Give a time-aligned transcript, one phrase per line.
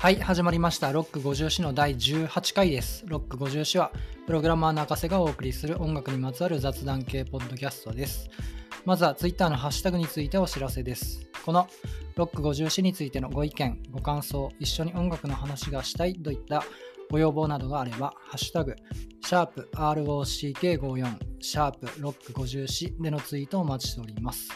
[0.00, 0.92] はい、始まりました。
[0.92, 3.04] ロック50詩の第18回です。
[3.06, 3.92] ロック50詩は、
[4.26, 8.30] プログラマーの赤瀬がお送りする音楽にまつわる雑談系ポッドキャストです。
[8.86, 11.28] まずは Twitter のハッシュタグについてお知らせです。
[11.44, 11.68] この
[12.16, 16.64] ロック50詩についてのご意見、ご感想、一緒に音楽の話がしたいといった
[17.10, 18.76] ご要望などがあれば、ハッシュタグ、
[19.22, 24.48] シャープ ROCK54、シャープロック50詩でのツイートをお待ちしております。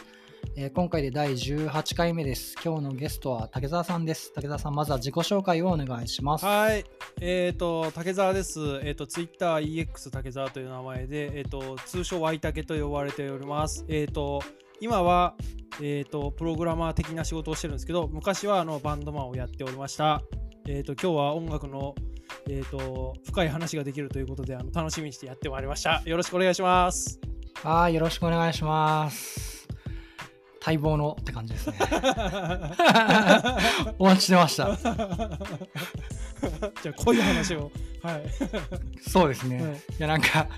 [0.56, 2.54] えー今回で第18回目です。
[2.64, 4.32] 今日のゲストは竹澤さんです。
[4.32, 6.44] 竹澤さん、まずは自己紹介をお願いします。
[6.44, 6.84] はい、
[7.20, 8.60] えっ、と、竹澤です。
[8.82, 13.84] えっ、と、TwitterEX 竹澤という名前で、えっ、と、通称 Y 竹と呼ばれております。
[13.88, 14.42] えっ、と、
[14.80, 15.34] 今は、
[15.82, 20.22] えっ、と、プログラマー的な仕事をしてるんですけど、昔はあのバンドマンをやっておりました。
[20.68, 21.94] えっ、と、今日は音楽の、
[22.48, 26.02] えっ、と、深い話ができるということで、あの楽しみにしてやってまいりました。
[26.04, 27.20] よろしくお願いします。
[27.62, 29.63] はい、よろしくお願いします。
[30.64, 31.76] 待望のって感じですね。
[33.98, 34.74] お待ちしてました。
[34.76, 37.70] じゃあ、濃い話を。
[38.02, 38.22] はい。
[39.06, 39.62] そうですね。
[39.62, 40.48] はいいや、なんか、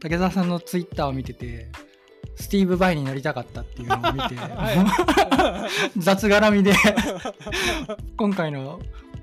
[0.00, 1.68] 竹澤さんのツイッターを見てて、
[2.34, 6.74] スティーブ・バイになりたかったっていうのを見て、 は 雑絡みで
[8.16, 8.80] 今回の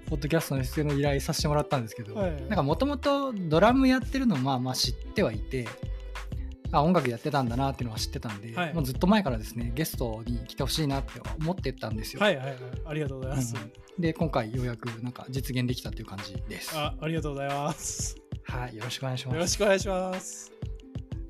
[0.09, 5.67] ポッドキャストの出演の依頼させてもらったんですけど、はいなんかもともとドラムやってるのまあまあ知ってはいて
[6.73, 12.57] あ音楽やってたんだなっていうのは知ってたんで、はいもうずっと前からですねゲストに来てほしいなって思ってたんですよ、はいはいはい。
[12.87, 13.55] ありがとうございます。
[13.55, 18.15] うんで今回ようやくなんか実現できたっていう感じですあありがとうございます。
[18.43, 20.51] はいよろしくお願いしよろますしくお願いします。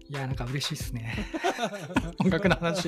[0.10, 1.16] いやなんか嬉しいですね
[2.20, 2.88] 音楽の話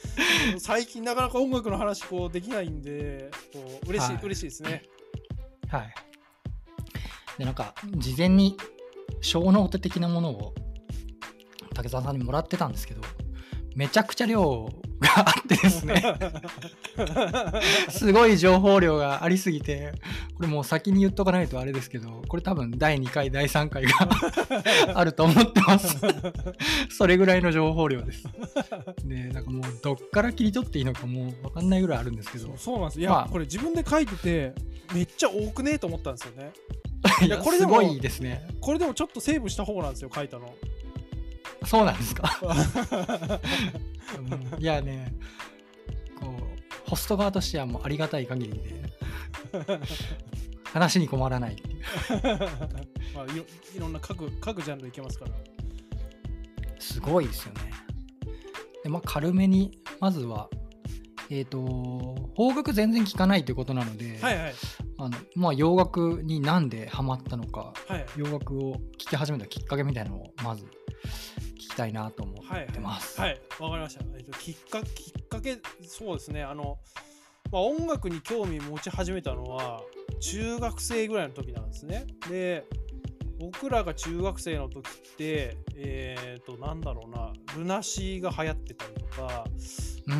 [0.58, 4.82] 最近なかなか音楽の話こうできないんで、こう嬉しい、はい嬉しいですね。
[5.68, 5.94] はい
[7.38, 8.56] でなんか事前に
[9.20, 10.54] 小ノート的なものを
[11.74, 13.02] 竹澤さんにもらってたんですけど
[13.74, 14.68] めちゃくちゃ量
[15.00, 16.02] があってですね
[17.90, 19.92] すごい情報量がありすぎて
[20.36, 23.90] これもう先に言っとかないとあれですけどこれ多分第2回第3回が
[24.94, 25.96] あると思ってます
[26.88, 28.28] それぐらいの情報量です
[29.04, 33.00] でなんかもうどっから切り取っていいのかもう分かんないぐらいあるんですけどそうなんです。
[33.00, 34.54] いや、まあこれ自分で書いてて、
[34.94, 36.52] めっちゃ多くねえと思ったんですよね。
[37.22, 40.54] いいやこれでもすごいですねこれでもちょっとセーブした方なんですよ、書いたの。
[41.66, 42.40] そうなんですか？
[44.18, 45.14] う んいやね
[46.20, 46.26] こ
[46.86, 48.90] うホスト側としてはもうありがたい限りで
[50.72, 51.56] 話に困らない
[53.14, 53.44] まあ、いろ
[53.76, 55.32] いろんな各各ジャンルいけますから。
[56.80, 57.60] すごいですよね
[58.82, 60.48] でまあ軽めにまずは
[61.30, 64.54] えっ、と邦楽全然聞かないということなので、はいはい。
[64.98, 68.06] あのまあ、洋楽になんでハマったのかはい。
[68.16, 70.68] 洋楽を聴き始めたきっかけみたいなのをまず聞
[71.74, 74.04] きたいなと思はいってます、はい、わかりました。
[74.16, 76.78] えっと、きっかきっかけ、そうですね、あの、
[77.50, 79.82] まあ、音楽に興味持ち始めたのは、
[80.20, 82.06] 中学生ぐらいの時なんですね。
[82.30, 82.64] で、
[83.38, 89.44] 僕らが中学生の時って、えっ、と、なんだろうな、ルナシーが流行ってたりとか、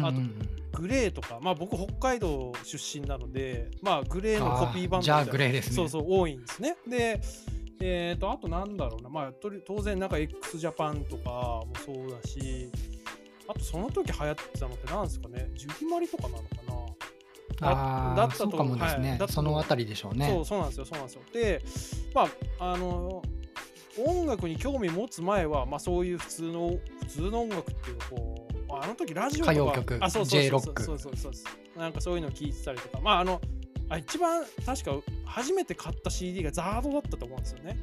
[0.03, 5.17] あとグレーとか、まあ僕、北海道出身なので、まあグレーのコピーバンドみたいな。
[5.19, 5.77] あーじゃあグレーですね。
[5.77, 6.77] そうそう、多いんですね。
[6.89, 7.21] で、
[7.81, 12.71] えっ、と、あとなんだろうな、まあとり当然なんか x ジャパンとかもそうだし、
[13.49, 16.75] あとその時流行ってたのってなんですかね、ジュリマリとかなのかな。
[17.61, 19.29] ああだったとかもですね、はい。
[19.29, 20.29] そのあたりでしょうね。
[20.29, 21.23] そうそうなんですよそうなんですよ。
[21.33, 21.63] で
[22.15, 22.23] ま
[22.59, 23.23] ああの
[24.05, 31.29] 音楽に興味持つ前は、まあ、そういう普通の普通の音楽っていうかこうまああの時ラジオとか歌謡曲あそうそうそうそうそうそうそ
[31.77, 31.79] う。
[31.79, 33.01] なんかそういうの聞いてたりとか。
[33.01, 33.41] まああの
[33.89, 34.93] あ一番確か
[35.25, 37.79] 初めて買った CD がザードだったと思うんですよね。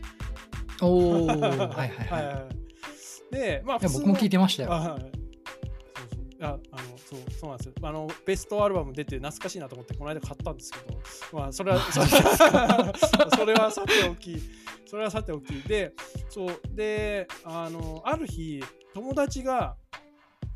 [0.82, 2.48] おお はいはいはい、はいはいは
[3.32, 3.36] い。
[3.36, 4.74] でまあ僕も聞いてましたよ。
[4.74, 5.02] あはい。
[5.02, 5.10] そう
[6.12, 6.44] そう。
[6.44, 7.74] ああのそうそうなんですよ。
[7.84, 11.00] あのベストアルバム出て懐かしいなと思ってこの間買ったんですけど
[11.38, 14.38] まあそれは それはさておき
[14.86, 15.54] それはさておき。
[15.68, 15.94] で
[16.30, 18.64] そうであのある日
[18.94, 19.78] 友達が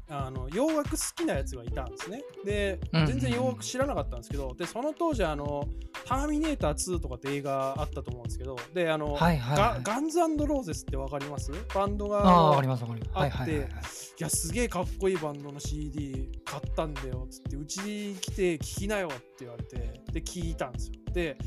[0.08, 2.22] あの洋楽好きなやつがいたんですね。
[2.44, 5.68] で全然洋楽知らなかったんですけどでその当時あの
[6.06, 9.82] 「ターミネーター2」とかって映画あったと思うんですけどであの、はいはいはい。
[9.84, 11.52] ガガンズローゼスってわかります？
[11.74, 13.12] バンドがああわかりますわかります。
[13.16, 13.72] あってはいはいはいはい。
[14.18, 20.94] いやすげえかっこいいバンドの CD 買ったんだよっつってうちに来て聞きなよって言われてで聞いたんですよ。
[21.14, 21.38] で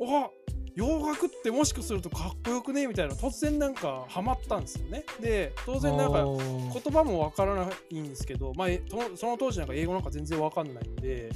[0.00, 0.30] お
[0.74, 2.86] 洋楽ってもしかするとかっこよくね？
[2.86, 5.04] みたいな突然なんかハマったんですよね。
[5.20, 8.68] で当然なんか言葉もわからないんですけど、まあ、
[9.14, 11.30] その当時なんか英語なんか全然わかんないんで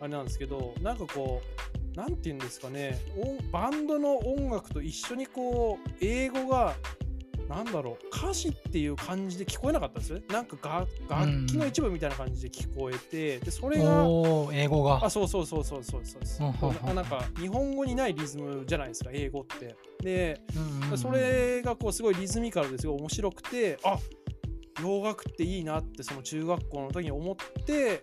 [0.00, 1.42] あれなんですけどなんかこ
[1.94, 2.98] うなんて言うんですかね。
[3.18, 6.74] 音バンドの音楽と一緒にこう英語が
[7.48, 10.24] なんだろう歌詞っていう感じで聞こえなかったんですよね。
[10.28, 14.06] なんかが楽器の一部みたいな感じで聞こえて、でそれが
[14.52, 15.04] 英語が。
[15.04, 16.46] あそうそうそうそうそうそうですう。
[16.46, 16.86] んうんうん。
[16.86, 19.74] ななんか日本語にないリズムじゃないですか英語って。
[20.00, 20.98] でうんうんうん。
[20.98, 23.98] それがこうすごいリズミカルですごい面白くてあ
[24.82, 28.02] 洋楽っていいなってその中学校の時に思って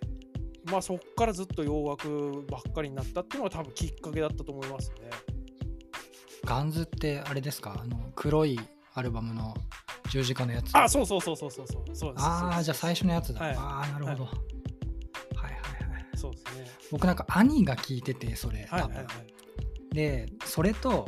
[0.69, 5.09] まあそっからずっと洋楽ばっかりになったっていうのが多分きっかけだったと思いますね。
[6.44, 7.80] ガンズってあれですか？
[7.81, 8.59] あの黒い
[8.95, 9.53] アルバムの
[10.09, 10.74] 十字架のやつ。
[10.74, 11.95] あそうそうそうそうそうそう。
[11.95, 13.56] そうあーじゃあ最初のやつだ、はい。
[13.56, 15.51] ああなるほど、はい、はい
[15.92, 16.06] はい。
[16.15, 16.65] そうですね。
[16.92, 19.06] 僕なんか兄が聞いててそれ多分、はいはい。
[19.06, 19.12] は
[19.92, 19.94] い。
[19.94, 21.07] でそれと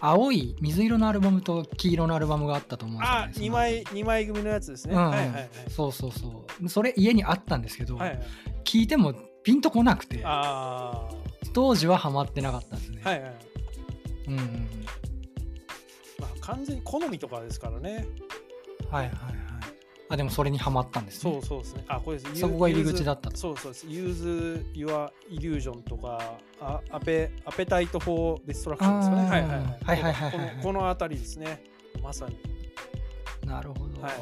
[0.00, 4.94] 青い水色のアルバムと黄色のアルバムがあったと思うんですよあね2枚二枚組のやつですね。
[4.94, 5.10] うんうん。
[5.10, 5.48] はいはいはい。
[5.68, 6.68] そうそうそう。
[6.68, 8.22] それ家にあったんですけど、はいはい、
[8.64, 9.14] 聞いても
[9.44, 11.08] ピンとこなくてあ
[11.52, 13.34] 当時はハマってなかったんですね、あはいはい。
[14.28, 14.83] うんうん
[16.46, 18.06] 完全に好みとかですからね。
[18.90, 19.34] はいはいはい
[20.10, 21.84] あでもそれにハマったんですねそうそうですね。
[21.88, 22.36] あこれです。
[22.36, 23.86] そこが入り口だったとそうそうです。
[23.86, 29.22] Use Your Illusion とか、あアペ Appetite for Destruction ですかね。
[29.22, 29.62] あーはいはいはい。
[29.62, 31.64] はいはいはいはいこのこの辺りですね。
[32.02, 32.36] まさに。
[33.46, 34.12] なるほど、はい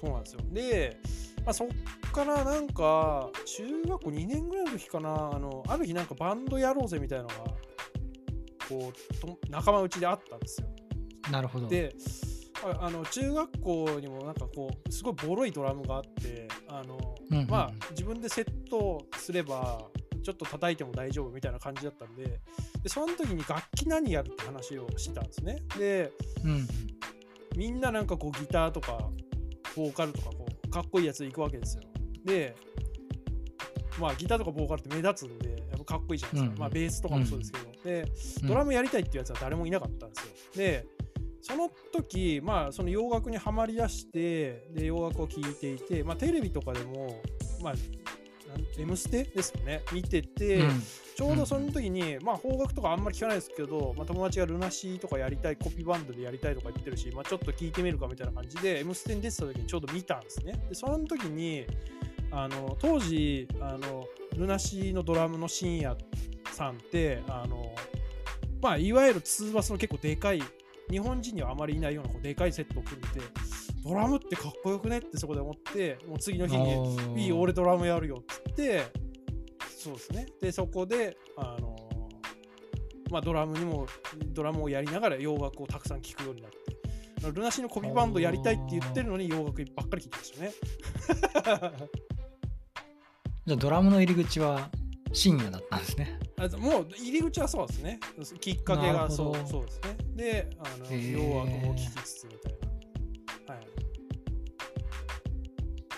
[0.00, 0.40] そうなんですよ。
[0.52, 0.96] で、
[1.44, 1.68] まあ、そっ
[2.12, 7.34] からなんか、中学校2年ぐらいの時かな、あのある日なんかバンドやろうぜみたいなのが、
[8.68, 10.68] こうと仲間内であったんですよ。
[11.30, 11.68] なるほど。
[11.68, 11.94] で
[12.62, 17.50] ああの中学校にもなんかこうすごいボロいドラムがあってあの、うんうんうん。
[17.50, 19.84] まあ自分でセットすれば
[20.22, 22.40] ちょっと叩いても大丈夫みたいな感じだったんで
[22.82, 25.58] でその時に楽器何やるって話をしてたんですね。
[25.78, 26.12] で
[26.44, 26.66] うん
[27.56, 28.98] みんななんかこうギターとか
[29.76, 31.82] ボーカルとかこうかっこいいやつ行くわけですよ。
[32.24, 32.56] で
[34.00, 35.53] まあギターとかボーカルって目立つんで
[35.84, 36.58] かっこいいじゃないですか、うんうん。
[36.60, 38.48] まあベースとかもそうですけど、でうん。
[38.48, 40.32] ドラムやりたいっていうやつは誰もいなかったんですよ。
[40.56, 40.86] で、
[41.46, 47.20] その時、まあ、その洋楽にはまりだして、で、洋楽を聴いていて、まあ、テレビとかでも、
[47.62, 47.74] まあ、
[48.78, 50.82] M ステですよね、見てて、うん。
[51.14, 60.64] ちょうどその時に、まあ、邦楽とかあんまり聞かないですけど、まあ、友達がルナシーとかやりたい、コピーバンドでやりたいとか言ってるし、まあ、ちょっと聞いてみるかみたいな感じで、M ステに出てた時にちょうど見たんですね。
[60.70, 61.66] で、その時に、
[62.30, 64.06] あの当時あの、
[64.36, 65.96] ルナシーのドラムの深夜
[66.52, 67.74] さんって、あの
[68.62, 70.42] まあ、いわゆるツーバスの結構でかい、
[70.90, 73.20] 日本人にはあまりいないようなこうでかいセットを組んでて、
[73.84, 79.04] ドラムってかっこよくねってそこで思って、もう次の日に、いい俺ドラムやるよって言って
[79.84, 80.26] そうですね。
[80.40, 81.76] でそこであの
[83.10, 83.86] まあドラムにも
[84.32, 90.52] ドラムをやりながら洋楽をたくさん聴くようになってルナシーのコピーバンドやりたいって言ってるのに洋楽ばっかり聴いてましたね
[93.46, 94.70] じゃあドラムの入り口は
[95.12, 96.18] 深夜だったんですね。
[96.38, 98.00] あもう入り口はそうですね。
[98.40, 99.96] きっかけがそうそうですね。
[100.14, 102.52] であの洋楽も聴きつつみたい
[103.48, 103.64] な、はい、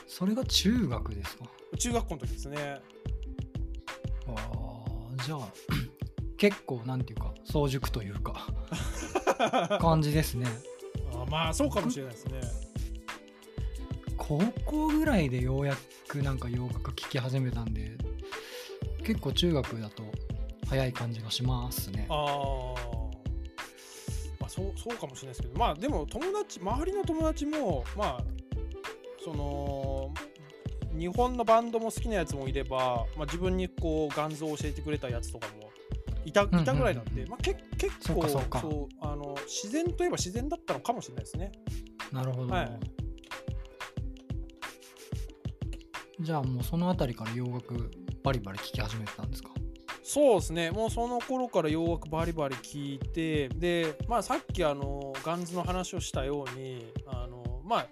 [0.07, 1.45] それが中学ですか？
[1.79, 2.81] 中学校の時ですね。
[4.29, 5.49] あーじゃあ
[6.37, 8.47] 結構なんていうか早熟というか
[9.81, 10.47] 感じですね。
[11.15, 12.41] あまあそうかもしれないですね。
[14.19, 15.75] 高校ぐらいでようや
[16.17, 17.97] くなんか洋楽聴き始めたんで
[19.05, 20.05] 結構中学だと
[20.69, 22.07] 早い感じがしますね。
[22.09, 22.77] あー。
[24.41, 28.21] まあそうそうかもしれないですけどまあでも友達周りの友達もまあ
[29.25, 30.13] その
[30.99, 35.71] 日本のバンドも好きなやつもいれば、まあ、自分にこうガンズを教えてくれたやつとかも
[36.25, 38.43] いたいたぐらいなんで、まあ、け結構そう
[39.01, 41.53] あの自然といえば自然だったのかもしれないですね。
[42.13, 43.06] なるほど、はい
[46.21, 47.91] じゃあもうその辺りから洋楽
[48.23, 49.51] バリバリ聴き始めてたんですか？
[50.03, 50.71] そうですね。
[50.71, 57.87] もうその頃から洋楽バリバリ聞いてで、まあ、さっきあのガンズの話をしたようにあのまあ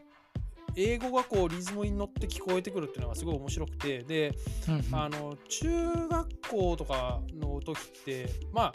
[0.76, 4.32] 英語がこうリズムに乗って聞こえてくるっていうのがすごい面白くてで
[4.68, 4.94] うんうん。
[4.94, 8.72] あの中学校とかの時ってまあ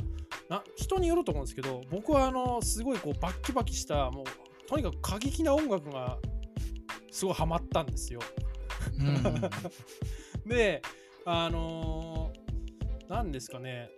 [0.50, 6.18] な人によると思うんですけど僕はあのすごいこうバッキバキしたもうとにかく過激な音楽が
[7.12, 8.20] すごいハマったんですよ。
[9.00, 9.07] うん。
[9.07, 9.50] うん
[10.45, 10.81] で
[11.25, 13.89] あのーなんですかね。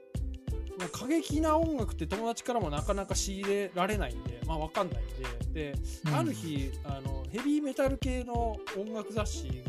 [0.79, 5.73] まあ過激な音楽って友達からもなかなか仕入れられないんでまあわかんないんで。
[5.73, 6.15] で、うん。
[6.15, 9.63] ある日あのヘビーメタル系の音楽雑誌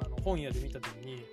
[0.00, 1.24] をあの本屋で見た時に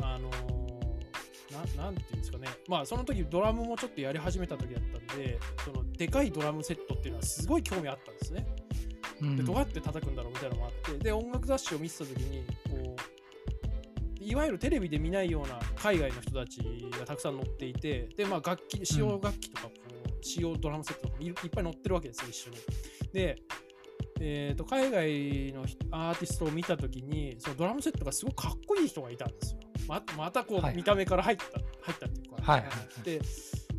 [0.00, 2.48] あのーななんていうんですかね。
[2.66, 8.46] まあその時ドラムもちょっとやり始めた時だったんでそのでかいドラムセットっていうのはすごい興味あったんですね。
[9.22, 9.36] うん。
[9.36, 12.96] でどうやって叩くんだろうみたいなのもあってで音楽雑誌を見てた時にこ
[14.20, 16.60] ういわゆるテレビで見ないような海外の人たち
[16.98, 19.72] がたくさん載っていてで、まあ、楽器使用楽器とかこ
[20.22, 22.56] 仕様ドラムセットとかもいいっぱい載ってるわけですよ、一緒に。
[23.12, 23.36] で、
[24.20, 29.60] えー、と海外のアーティストを見たときにそのドラムセットがすごくかっこいい人がいたんですよ。
[29.88, 30.76] ままたこう、はい。
[30.76, 33.02] 見た目から入った入ったっていうか、はいはいはい。
[33.02, 33.20] で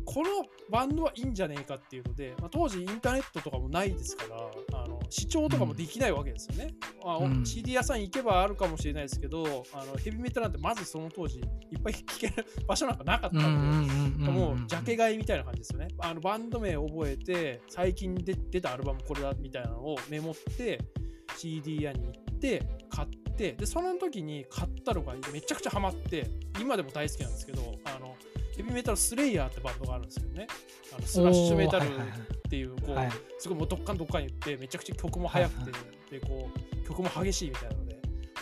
[0.04, 0.28] この
[0.70, 6.74] バンドはいいんじゃねえかっていうので、まあ、当時インターネットとかもないですからあの視聴とかもできないわけですよね。
[7.04, 13.44] まあおうん CD 屋さん行けばあるかもしれないですけどあのヘビメタなんてまずその当時いっぱい聴ける場所なんかなかったんで。
[13.44, 15.88] うんうんうんうんもうジャケ買いみたいな感じですよね。
[15.98, 20.78] あのバンド名覚えて、最近で出たアルバムこれだみたいなのをメモって、
[21.36, 26.30] CD 屋に行って、買って、で、その時に買ったのがめちゃくちゃハマって、
[26.60, 28.16] 今でも大好きなんですけど、あの
[28.56, 30.46] ヘビメタルスレイヤーってバンドがあるんですよね。
[30.96, 31.90] あのスラッシュメタルっ
[32.48, 37.94] ていう、こう、はいすごいもうどっかんどっかん言って、めちゃくちゃ曲も速くて、はいで、こう、曲も激しいみたいなので、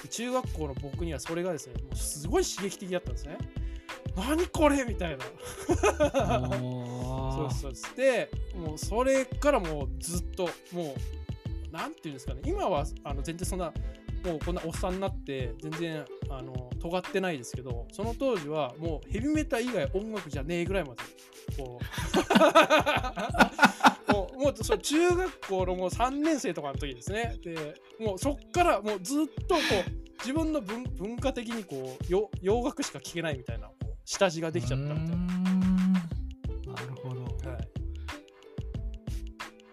[0.02, 3.38] で中学校の僕にはそれがですね、もうすごい刺激的だったんですね。
[4.14, 5.25] 何これみたいな。
[7.33, 10.95] そうそうでもうそれからもうずっと、も
[11.71, 13.73] う、なんていうんですかね、今はあの全然そんな、
[14.25, 21.02] もうこんなおっさんになって、全然あの尖ってないですけど、その当時はもうヘビメタ以外音楽じゃねえぐらいまで、
[21.57, 21.81] こ
[24.09, 27.37] う、 もうもうそれ中学校のもう3年生とかの時ですね。
[27.43, 33.71] で、もうそっからもうずっとこう、自分の文文化的にこうよ洋楽しか聴けないみたいな
[34.05, 35.17] 下地ができちゃったみたいな。
[36.73, 37.69] なるほどはい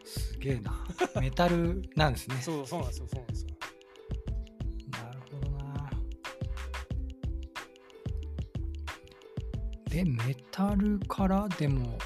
[0.03, 0.73] すげえな
[1.21, 3.48] メタルなんですねそうそうなんですよ、そうなんですよ。
[9.99, 11.97] でメタルからでも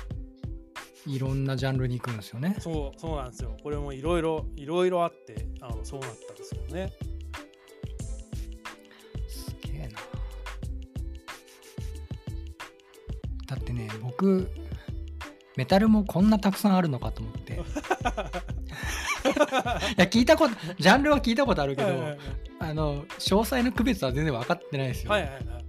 [1.05, 2.55] いろんなジャンルに行くんですよね。
[2.59, 3.55] そうそうなんですよ。
[3.61, 6.91] これもいろいろいろいろあってあのそうなったんですけどね。
[9.27, 9.99] すげえな。
[13.47, 14.49] だってね僕
[15.55, 17.53] メタルもこんなたくさんあるのかと思って。
[17.53, 17.57] い
[19.97, 22.19] や聞いたことジャンルは聞いたことあるけど、はいはいはい。
[22.59, 25.62] あの詳細の区別は全然分かってないですよ、はいはいはい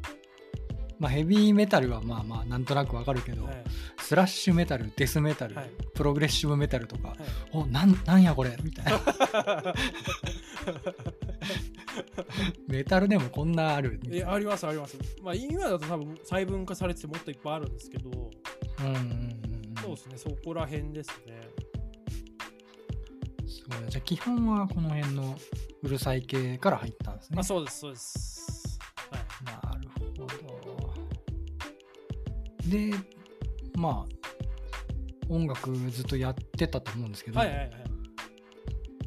[1.04, 3.64] まあ、ヘビーメタルはまあまあなんとなく分かるけど、はい。
[3.99, 5.70] スラッシュメタルデスメタル、はい。
[5.94, 7.18] プログレッシブメタルとか、はい。
[7.52, 8.99] おなんなんやこれみたいな。
[12.68, 14.16] メタルでもこんなあるいな。
[14.16, 14.96] えありますあります。
[15.23, 19.75] まあ今だと多分細分化されててもっといっぱいあるんですけど、うんうんうんうん。
[19.82, 21.38] そうですね、そこら辺ですね。
[23.46, 25.37] すごいじゃあ基本はこの辺の
[25.82, 27.37] うるさい系から入ったんですね。
[27.40, 28.78] あそうですそうです。
[29.11, 29.44] はい。
[29.44, 30.53] なるほど
[32.66, 32.92] で
[33.76, 37.71] まあ音楽ずっとやってたと思うんですけど、はいはいはい。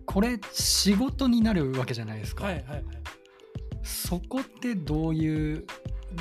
[0.05, 2.83] これ仕事になるわけじゃないですか、はいはいはい。
[3.83, 5.65] そこってどういう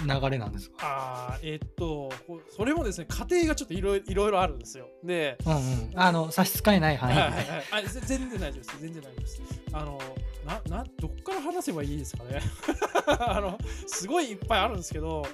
[0.04, 0.76] 流れなんですか？
[0.82, 4.88] ああえっとこそれもですね家庭がちょっといろいろあるんですよ。
[5.02, 5.92] で、うんうん。
[5.94, 8.80] あの差し支えない範囲で、はいはいはい、あぜ全然大丈夫です。
[8.80, 9.42] 全然大丈夫です。
[9.72, 9.98] あの
[10.46, 12.42] ななどっから話せばいいですかね？
[13.18, 15.24] あのすごいいっぱいあるんですけど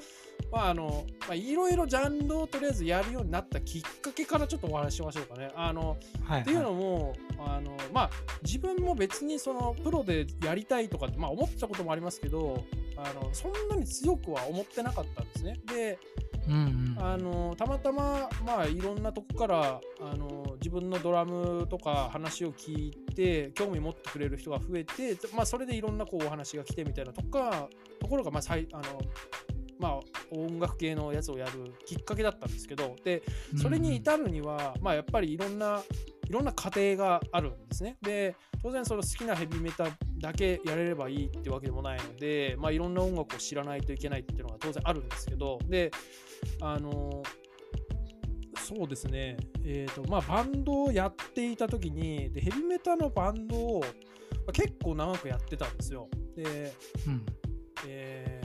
[0.51, 5.51] まああのまあいろいろジャンルをとりあえずやるようになったきっかけからちょっとお話ししましょうかね。
[5.55, 8.11] あのはいっていうのもあのまあ
[8.43, 12.65] 自分も別にそのプロでやりたいとかってまあ思ってたこともありますけど
[12.97, 15.59] あのそんなに強くは思ってなかったんですね。
[15.67, 15.99] で
[16.49, 17.05] うんうん。
[17.05, 27.69] あのたまたま、まあ、いろんなとこからあの自分のドラムとか話を聞いて興味持ってくれる人が増えて、まあ、それでいろんなこうお話が来てみたいなとか
[28.01, 28.83] ところが、まあさいあの
[29.83, 33.25] まあ、音楽系のやつをやるきっかけだったんですけどで
[33.61, 35.83] それに至るには、まあ、やっぱりいろんな
[36.29, 37.99] いろんな過程があるんですね。
[38.01, 45.91] で当然その好きなヘビメタだけやれればいいってわけでもないので、まあ、いろんな音楽を知らないといけないっていうのが当然あるんですけどで
[46.61, 47.25] あの
[48.57, 53.89] そうですね、えーとまあ、バンドをやっていた時にでヘビメタのバンドをま
[54.49, 56.09] あ結構長くやってたんですよ。
[56.37, 56.73] で
[57.09, 57.27] うん
[57.89, 58.42] えーと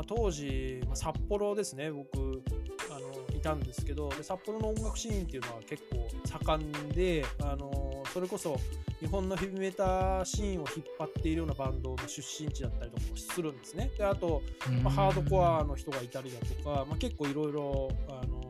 [0.00, 2.42] まあ、当時、まあ、札幌ですね僕
[2.90, 8.58] あのいたんですけどで札幌の音楽シーンっていうのは結構盛んであのそれこそ
[8.98, 13.90] 日本のヘビメタシーンを引っ張っているようなバンドの出身地だったりとかもするんですね。
[13.98, 14.42] であと、
[14.82, 18.40] まあ、ハードコアの人がいたりだとか、まあ、結構いろいろあの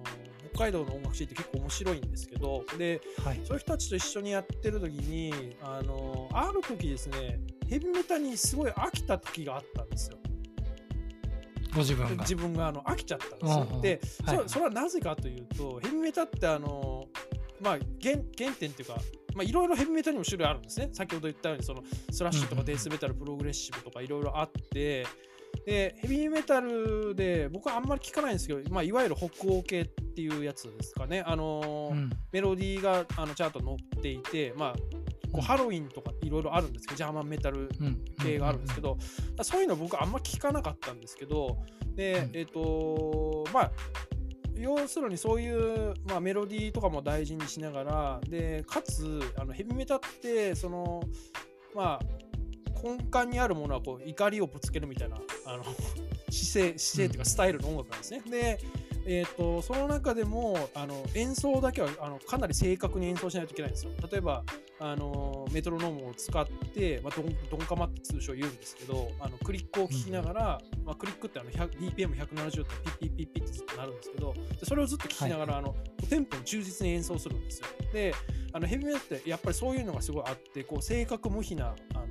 [0.55, 10.17] 北海道の音楽シーンって結構面白いんですけどではいそういう人たちと一緒にやってる時にあのある時ですねヘビメタにすごい飽きた時があったんですよ。
[11.75, 12.23] ご自分が。
[12.23, 13.67] 自分があの飽きちゃったんですよ。
[13.69, 14.37] うんうんで、はい。
[14.39, 17.07] そそれはなぜかというとヘビメタってあの
[17.61, 18.97] まあ原原点っていうか
[19.35, 20.91] まあいろいろヘビメタにも種類あるんですね。
[20.93, 25.07] 先ほど言ったようにそのスラッシュとかデスメタル、プログレッシブとかいろいろあって。
[25.67, 32.11] でヘビーメタルで僕はあんまり聞かないんですけど、まあ、いわゆる北欧系っていうやつですかね、あのーうん。
[32.33, 34.75] メロディーがあのちゃんと乗っていて、まあ、
[35.33, 38.99] こうハロウィンとかいろいろあるんですけどジャーマンメタルうん系があるんですけど、
[39.43, 41.59] そういうの僕あんま聞かなかったんですけど
[41.95, 42.31] で、うん。
[42.35, 43.73] えっ、とまあ
[44.57, 51.03] 要するにそういう、まあ、メロディーとかも大事にしながらでかつあのヘビメタってその
[51.75, 52.01] まあ
[52.83, 58.23] 根幹にあるものはこう怒りをぶつけるみたいなあの姿勢姿勢っていうかスタイルの音楽なんですね。
[58.31, 58.59] で
[59.13, 63.91] えー、とその中でもあの演奏だけはあのかなり正確に演奏しないといけないんですよ。
[64.09, 64.45] 例えば
[64.79, 75.75] あのメトロノームを使って、まあ、ドンドンカマって通称言うんですけどあのクリックを聞きながら、まあ、クリックってあの BPM170 ってピッピッピッピッってずっとなるんですけどでそれをずっと聞きながら、あの
[76.09, 77.67] テンポに忠実に演奏するんですよ。
[77.93, 78.15] で
[78.53, 82.07] あのヘビメタルってやっぱりそういうのがすごいあってこう正確無比なあの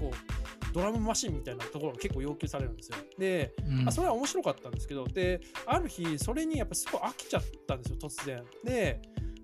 [0.00, 0.39] こう
[0.72, 2.96] ドラムマシンみたいなところが結構要求されるんですよ。
[3.18, 3.88] でうん。
[3.88, 8.44] あそれは面白かったんですけどである日それにやっぱすごい飽きちゃったんですよ突然。
[8.64, 9.00] で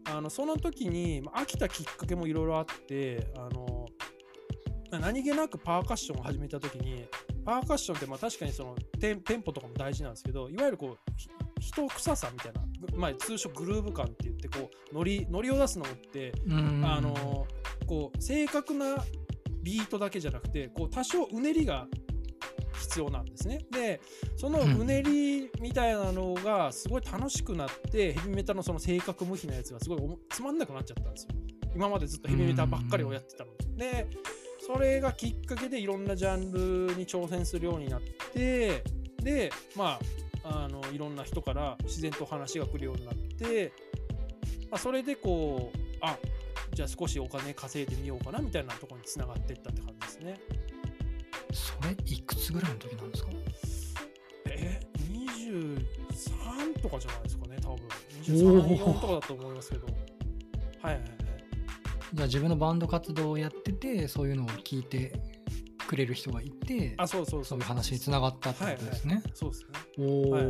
[0.09, 3.87] あのその時にまあ飽きたきっかけもいろいろあってあの
[4.91, 7.07] まあ何気なくパーカッションを始めた時に
[7.45, 11.29] パーカッションってまあ確かにそのテンテンポとかも大事なんですけどいわゆるこうひ
[11.59, 12.61] 人臭さみたいな、
[12.93, 16.85] ぐまあ、通称グルーヴ感って言ってこうノリノリを出すのってうん。
[16.85, 17.47] あの
[17.87, 18.97] こう正確な
[19.67, 21.89] ビートだけじゃなくてこう多少うねりが
[22.81, 23.59] 必要なんですね。
[23.73, 24.01] で
[24.37, 31.31] そのうねりみたいなのがすごい楽しくなって、ヘビメタのその正確無比なやつがすごいつまんなくなっちゃったんですよ。
[31.75, 33.67] 今までずっとヘビメタばっかりをやってたので。
[33.77, 34.07] で
[34.61, 38.01] それがきっかけでいろんなジャンルに挑戦するようになっ
[38.33, 38.83] て
[39.23, 40.01] でま
[40.43, 43.73] ああのいろんな人から自然と話が来るようになって、
[44.71, 46.17] まあ、それでこうあ
[46.77, 50.39] じゃあ少しお金稼いでみようかなみたいなところにつながっていったって感じですね。
[51.55, 53.31] それいくつぐらいの時なんですか？
[54.51, 59.87] え？23とかじゃないですかね多分おー23、4とかだと思いますけど。
[59.87, 59.97] はい
[60.83, 61.11] はいはい。
[62.13, 65.19] じゃあ自分のバンド活動をやっててそういうのを聞いて
[65.89, 69.23] くれる人がいてあそうそうそういう話につながったってことですね。
[69.33, 69.69] そうですね。
[69.99, 70.45] おお、はい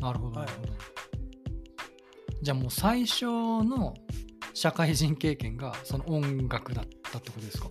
[0.00, 0.72] なるほどはないるほど。
[2.42, 3.94] じゃあもう最初の
[4.56, 7.68] 社会人経験がその音楽だったってことですか？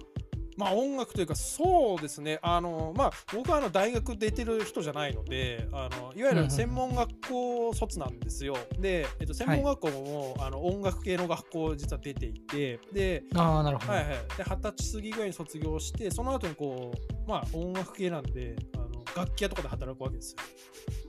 [0.56, 8.56] まあ音楽というかそうですねあのまあ僕はあの大学出てる人じゃないのであのいわゆる専門学校卒なんですよ。
[8.80, 13.92] で、えっと、専門学校も、あの音楽系の学校実は出ていてでああなるほど。
[13.92, 20.44] はいはい、で二十歳過ぎぐらいに卒業してその後にこうまあ音楽系なんであの楽器屋とかで働くわけですよ。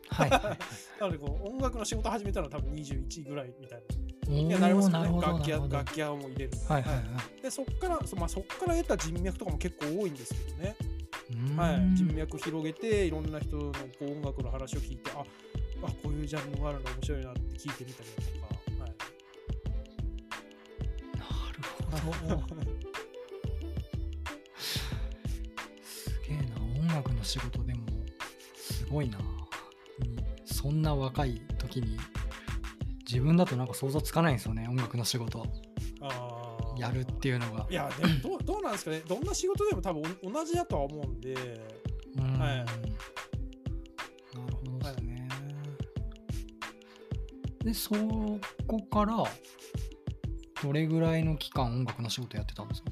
[0.08, 0.30] はい
[1.00, 3.82] なのでこう音楽の仕事始めたのは多分21ぐらいみたい
[4.28, 4.38] おな。
[4.38, 6.50] いやなりますよね楽器楽器屋も入れる。
[6.68, 7.00] はいはいは
[7.38, 7.42] い。
[7.42, 10.76] でそっからそ,、まあ、そっから得た人脈とかも結構多いんですけどね。
[11.56, 15.24] はい、人脈広げていろんな人のこう音楽の話を聞いてあ
[15.82, 18.94] あこういうジャンルがあるの面白いなって聞いてみたりだとか、はい、
[21.90, 22.42] なるほど。
[25.82, 27.86] すげえな音楽の仕事でも
[28.54, 29.18] すごいな
[30.56, 31.98] そんな若い時に
[33.06, 35.46] 自分だとなんか想像つかないんですよね音楽の仕事。
[36.78, 37.66] やるっていうのが。
[37.70, 39.02] いやでもどうどうなんですかね。
[39.06, 41.34] どんな仕事でも多分お同じだとは思うんで。
[42.18, 42.38] うん。
[42.38, 42.56] はい。
[42.56, 45.28] なるほどですね、
[47.64, 47.94] でそ
[48.66, 49.24] こから
[50.62, 52.90] どれぐらいの期間音楽の仕事やってたんですか？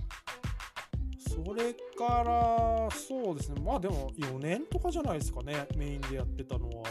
[1.45, 3.61] それからそうですね。
[3.61, 5.67] まあでも4年とかじゃないですかね。
[5.77, 6.85] メインでやってたのは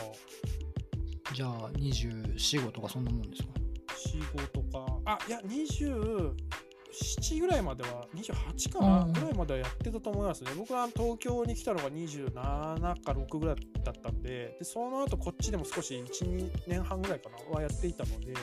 [1.33, 3.49] じゃあ24、5とかそんなもんですか
[4.35, 4.85] ？45とか。
[5.05, 6.33] あいや27
[7.39, 10.51] ぐらいまでは28かなうんぐらいまではやってたと思いますね。
[10.55, 12.31] 僕は東京に来たのが27
[13.03, 18.33] か6ぐらいだったんででその後こっちでも少し12年半ぐらいかなはやっていたので。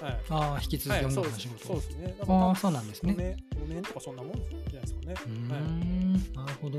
[0.00, 0.20] はい。
[0.30, 1.90] ああ引き続はい、き音楽の仕事、そうです。
[1.96, 2.14] ね。
[2.24, 5.06] だああそうなんです4ね年 ,4 年とかそんなもんじゃないですかね。
[5.08, 5.62] うーはい。
[5.62, 6.78] んなるほど。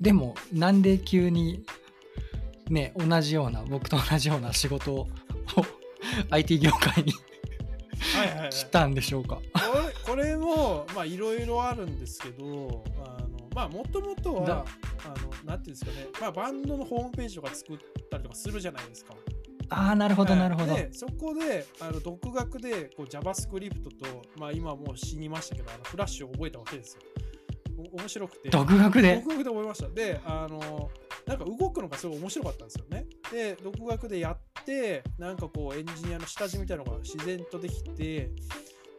[0.00, 1.64] でもなんで急に
[2.70, 5.06] ね同じような僕と同じような仕事を
[6.30, 7.12] IT 業界に
[8.14, 8.52] はいはいはい。
[8.52, 14.66] したんでしょうかこれこれもまあいろいろあるんですけど、あのまあもともとだは
[15.04, 17.78] あのなんていうんですかね、まあバンドのホームページとか作っ
[18.10, 19.14] たりとかするじゃないですか。
[19.70, 27.00] ああなるほどはいなるほど、でそこであの独学でこう JavaScript とまあ今もう死にましたけどあのフラッシュを覚えたわけですよ。
[27.92, 28.50] お面白くて。
[28.50, 29.88] 独学で独学で覚えました。
[29.88, 30.90] で、あの、
[31.26, 33.06] なんか動くのがすごい面白かったんですよね。
[33.32, 38.30] で、独学でやって、なんかこう、エンジニアの下地みたいなのが自然とできて、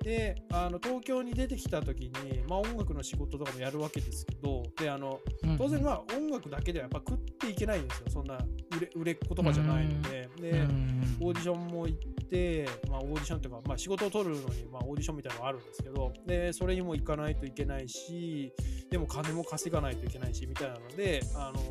[0.05, 8.05] であの東京に出てきた時に、まあ、音楽の仕事とかもやるわけですけどであのうん当然まあ音楽だけではやっぱ食っていけないんですよ。
[8.09, 8.37] そんな
[8.77, 10.29] 売れ売れっ子とかじゃないので。
[10.39, 18.51] でうんオーディションも行って、まあ、オーディションというか、まあ、仕事を取るのに、まあ、オーディションみたいなのがあるんですけどでそれにも行かないといけないし
[18.89, 21.61] でも金も稼がないといけないしみたいなのであの、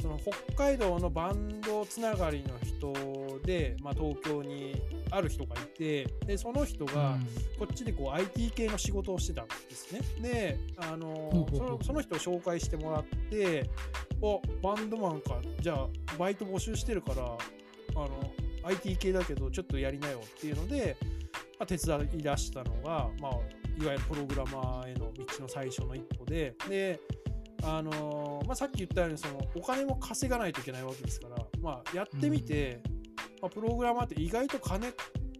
[0.00, 4.80] その北海道のバンドつながりの人で、まあ、東京に
[5.10, 7.18] ある人がいてでその人が
[7.58, 10.00] こっちでこう IT 系の仕事をしてたんですね。
[10.20, 13.68] であのそのその人を紹介してもらって
[14.20, 15.40] おバンドマンか。
[15.60, 17.28] じゃあバイト募集してるからあ
[17.94, 18.10] の
[18.64, 20.96] IT 系だけどちょっとやりなよっていうので、
[21.58, 23.32] まあ、手伝い出したのが、まあ、
[23.82, 27.00] いわゆるプログラマーへの道の最初の一歩でで
[27.62, 32.80] あのまあ、さっき言ったようにそのお金も稼がないといけないわけですから、まあ、やってみて、
[33.42, 34.92] まあ、プログラマーって意外と金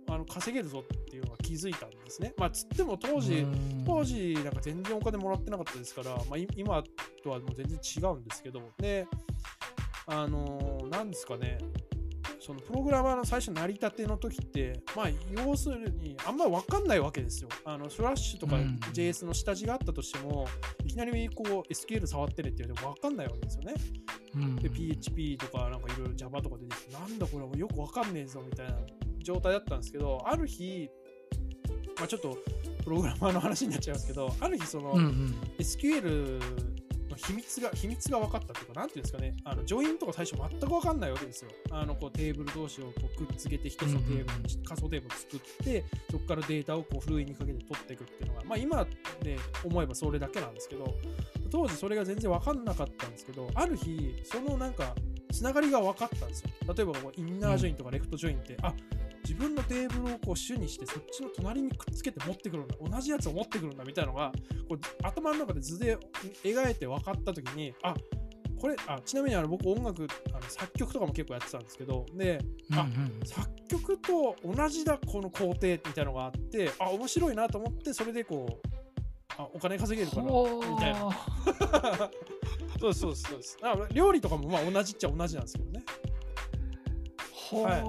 [0.08, 2.34] あの稼げるぞっていうのが気づいたんですね。
[2.36, 3.84] まあ、つっても当時、うん。
[3.86, 6.82] 当時なんか全然お金もらってなかったですから、まあ、い今
[7.22, 9.06] とはもう全然違うんですけどで
[10.06, 11.58] あのーなんですかね
[12.48, 17.50] そのプログラマーの最初成り立ての時ってまあ要するにあんまり分かんないわけですよ。
[17.66, 18.80] あのフラッシュとかうん。
[18.94, 20.46] JS の下地があったとしても、
[20.82, 23.74] いきなりこう SQL 触ってるって言われても分かんないわけですよね。
[24.34, 24.56] うん。
[24.56, 28.78] で PHP とかなんかいろいろ Java とか出てきてなんだこれもうよくわかんねえぞみたいな
[29.22, 30.88] 状態だったんですけどある日
[31.98, 32.38] まあちょっと
[32.82, 35.34] プログラマーの話になっちゃいますけどある日その、うんうん。
[35.58, 36.77] SQL の
[37.18, 39.36] 秘密が秘密が分かったっていうかなんていうんですかね。
[39.44, 41.50] あのジョインとか最初全く分かんないわけですよ。
[41.70, 48.86] あのこうテーブル同士をこうくっつけて一つのテーブルにし仮想テーブル作ってそこからデータをこうフルイにかけて取っていくっていうのがまあ今
[49.22, 50.94] で思えばそれだけなんですけど
[51.50, 54.94] 当時それが全然分かんなかったんですけどある日そのなんか
[55.32, 56.50] つながりが分かったんですよ。
[56.74, 58.72] 例えばインナージョインとかレフトジョインって、あ
[59.24, 62.76] 自分のテーブルをこう主にしてそっちの隣にくっつけて持ってくるんだ。
[62.80, 64.32] 同じやつを持ってくるんだみたいなのが
[64.68, 65.96] こう頭の中で図で
[66.44, 67.94] 描いて分かった時にあ
[68.60, 72.40] これあちなみにあの僕音楽あの作曲とかも結構やってたんですけどで
[72.72, 73.26] あうんうん。
[73.26, 78.68] 作曲と同じだこの工程みたいなのがあってあ面白いなと思ってそれでこう
[79.36, 81.10] あお金稼げるからほみたいな。
[82.80, 83.58] そうそうそうです。
[83.92, 85.84] 料理とかもまあ同じっちゃ同じなんですけどね。
[87.50, 87.82] ほはい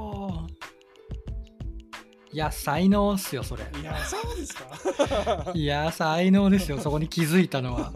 [2.32, 3.64] いや才能っすよそれ。
[3.82, 5.52] いやそうですか？
[5.56, 7.92] いや才能ですよ そこに気づいたのは。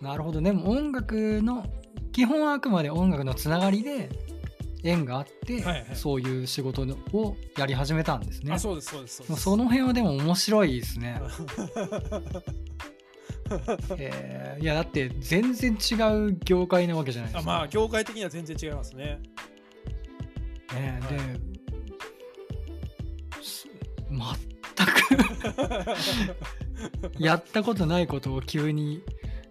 [0.00, 0.40] なるほど。
[0.40, 1.64] でも音楽の
[2.12, 4.08] 基本はあくまで音楽のつながりで
[4.82, 5.94] 縁があって、はいはい。
[5.94, 8.52] そういう仕事をやり始めたんですね。
[8.52, 9.30] あそうですそうですそうです。
[9.30, 11.20] もうその辺はでも面白いですね。
[13.98, 15.94] えーいやだって全然違
[16.30, 19.20] う業界なわけじゃないですか、あまあ業界的には全然違いますね
[20.74, 21.00] ね。
[21.02, 21.12] はい。
[21.12, 21.18] で
[23.42, 23.66] す
[24.08, 24.20] 全
[27.10, 29.02] く やったことないことを急に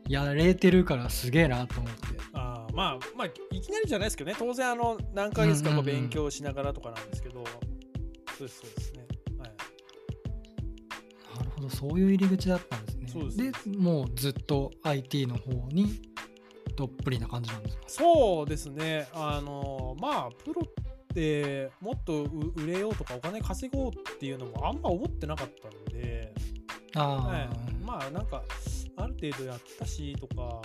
[0.08, 2.00] やれてるからすげえなと思って。
[2.34, 4.36] あーまあまあいきなりじゃないですけどね。
[4.40, 6.02] 当然あの何ヶ月かこううんうんうん。
[6.02, 7.44] 勉強しながらとかなんですけど、
[8.38, 9.08] そうですそうですね。
[9.40, 9.52] はい。
[11.38, 13.08] なるほどそういう入り口だったんですね。
[13.08, 13.70] そうです。
[13.70, 16.02] もうずっと IT の方に
[16.76, 17.84] どっぷりな感じなんですか？
[17.88, 19.08] そうですね。
[19.14, 20.62] あのまあプロ
[21.12, 26.34] ってもっとう売れようとかお金稼ごうっていうのもあんま思ってなかったので、
[26.96, 27.42] あはい。
[27.42, 27.50] あ、
[27.86, 28.44] まあなんか
[28.98, 30.62] ある程度やったしとか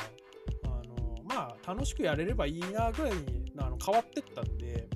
[0.65, 4.89] あのまあ楽しくやれればいいなぐらいにあの変わってったんで。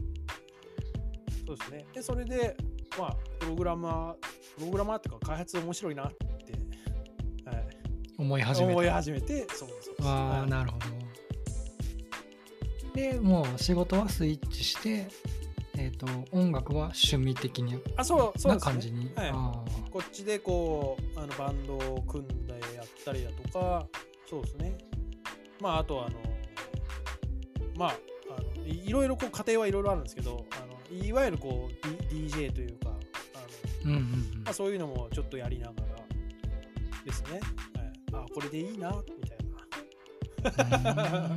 [1.46, 1.86] そうですね。
[1.92, 2.56] でそれで
[2.96, 4.14] まあプログラマー
[4.56, 6.52] プログラマーっていうか開発面白いなって、
[7.44, 7.68] はい、
[8.16, 8.72] 思い始めた。
[8.72, 10.50] 思い始めてそうそうああはい。
[10.50, 10.84] なるほど。
[12.94, 15.08] でもう仕事はスイッチして
[16.00, 18.58] と音楽は趣味的にあそうそうね。
[18.58, 19.30] 感じに、はい。
[19.32, 19.52] あ
[19.90, 23.86] こっちでこうあのバンドを組んでやったりだとか
[24.28, 24.78] そうですね。
[25.60, 26.16] まああとはあの
[27.76, 27.96] まあ
[28.36, 34.00] あのいいろいろこう家庭はいろいろあるんですけどあのいわゆるこう、D、DJ というかあの、ーうんうんう
[34.38, 34.42] ん。
[34.44, 35.80] まあ、そういうのもちょっとやりながら
[37.04, 37.40] ですね、
[38.12, 41.36] はい、あこれでいいなみたいな。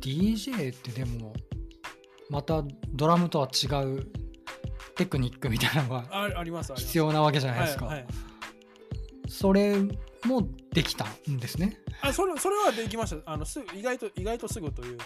[0.00, 1.34] DJ ってでも
[2.30, 4.06] またドラムとは違う
[4.96, 6.86] テクニックみたいなのがあありますあります。
[6.86, 8.06] 必要なわけじゃないですか、はいはい。
[9.28, 9.76] それ
[10.24, 11.78] もできたんですね？
[12.00, 13.32] あそれそれはできました。
[13.32, 15.04] あのすぐ意外と意外とすぐというか。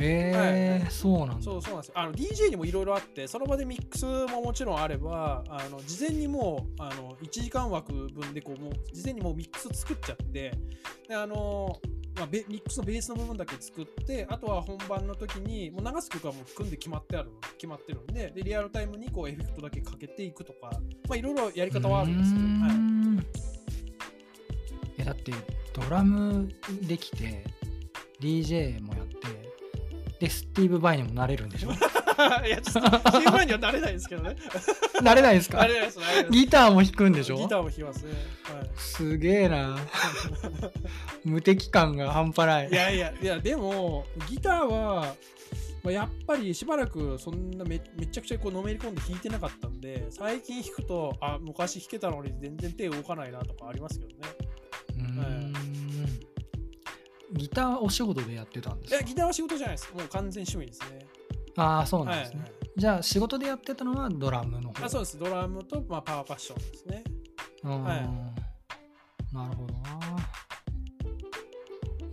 [0.00, 0.80] えーはい。
[0.82, 1.42] はいそうなんだ。
[1.42, 1.92] そうそうなんですよ。
[1.96, 10.52] あの DJ にもいろいろあってその場でミックスももちろんあればあの事前にもうあの1時間枠分でこうもう事前にもうミックス作っちゃって
[11.08, 11.80] であの
[12.18, 20.70] まあ、ベミックスのベースの部分だけ作ってあとは本番の時にもう流す曲はもう組んで決まってある決まってるんででリアルタイムにこうエフェクトだけかけていくとか
[21.08, 23.26] まあいろいろやり方はあるんですけど、はい、
[24.98, 25.32] えだって
[25.72, 26.48] ドラム
[26.82, 27.44] できて
[28.20, 29.16] DJ もやって
[30.18, 31.70] でスティーブ・バイにもなれるんでしょ？
[32.46, 34.36] いやちょっと CM にはなれないですけどね。
[35.02, 35.58] なれないですか？
[35.58, 36.32] なれないですなれないです。
[36.32, 37.36] ギターも弾くんでしょ？
[37.36, 38.04] ギターも弾きます。
[38.06, 38.12] ね、
[38.44, 38.70] はい。
[38.76, 39.76] すげえな。
[41.24, 42.68] 無敵感が半端ない。
[42.68, 45.14] いやいやいやでもギターは、
[45.82, 54.16] まあ、やっぱりしばらくそんなめめちゃくちゃこうのめり込んで弾いてなかったんで最近弾くとあ昔弾けたのに全然手動かないなとかありますけどね。
[54.96, 55.54] うーん。
[57.34, 58.96] ギターお仕事でやってたんでいすか？
[58.96, 59.92] やギターは仕事じゃないです。
[59.94, 61.06] もう完全趣味ですね
[61.62, 64.84] ああそうなんはい、ですね、はいじゃあ仕事でやってたのはドラムの方。
[64.84, 65.18] あそうです。
[65.18, 67.02] ドラムと、まあ、パワーパッションですね。
[67.64, 68.08] うーんはい。
[69.34, 69.98] なるほどな。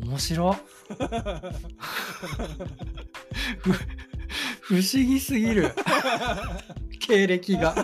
[0.07, 0.55] 面白
[4.61, 5.71] 不思議すぎる。
[6.99, 7.75] 経歴が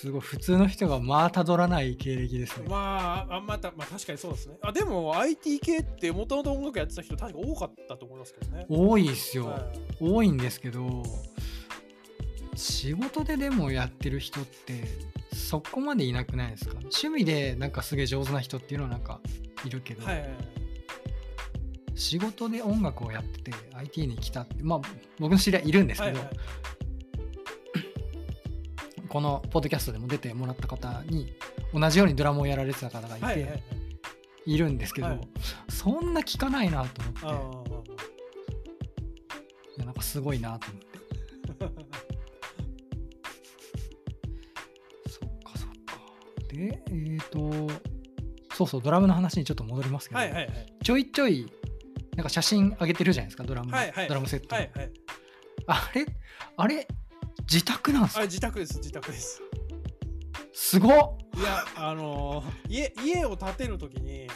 [0.00, 0.20] すごい。
[0.20, 2.66] 普通の人がまあたどらない経歴ですね。
[2.68, 4.56] まああまた、まあ、確かにそうですね。
[4.62, 8.66] あでも IT 系ってもともと音楽やってた人確か多かったと思いますけどね。
[8.68, 9.62] 多いっすよ、はい。
[10.00, 11.02] 多いんですけど
[12.54, 14.84] 仕事ででもやってる人って
[15.32, 16.74] そこまでいなくないですか？
[16.78, 19.20] 趣味でなんかすげえ上手な人っていうのはなんか
[19.64, 20.38] いるけど、はいはいはい。
[21.94, 24.80] 仕事で音楽をやってて IT に来たってまあ
[25.18, 26.36] 僕の知り合いいるんですけど、はいはい
[29.08, 31.32] このポッドキャストでも出てもらった方に
[31.72, 33.56] 同じようにドラムをやられてた方がいて、いはいはいは
[34.46, 34.58] い。
[34.58, 35.20] るんですけど、はい。
[35.68, 37.90] そんな聞かないなとあ思って。
[37.90, 37.94] ー。
[39.76, 40.88] いやなんかすごいなと思って。
[45.08, 46.00] そっかそっか。
[46.52, 47.50] でえっ、と
[48.54, 50.76] そうそうドラムの話にちょっと戻りますけど、はいはいはい。
[50.82, 51.50] ちょいちょい
[52.16, 54.08] なんか写真上げてるじゃないですかドラム、はいはい。
[54.08, 54.90] ドラムセット、はいはい。
[55.66, 56.06] あれ？
[56.56, 56.88] あれ？
[57.50, 58.20] 自宅なんですか？
[58.20, 59.40] あ自宅です自宅です。
[60.52, 60.92] すごっ。
[61.38, 64.28] いやあのー家家を建てるときに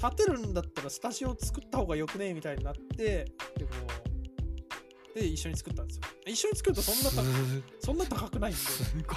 [0.00, 3.26] 建てるんだったらスタジオ作った方がよくねみたいになってで
[3.60, 3.68] こ
[5.16, 6.02] うで一緒に作ったんですよ。
[6.26, 7.30] 一緒に作るとそんな
[7.80, 8.60] そんな高くないんで。
[8.60, 9.16] すごい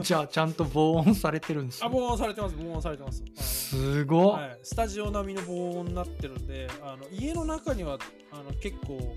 [0.00, 3.22] じゃあちゃんと防音されてるんですあね防音されてます防音されてます。
[3.34, 7.98] すごっ、はい、スタジオ並みの防音になってるんであの家の中には
[8.30, 9.16] あの結構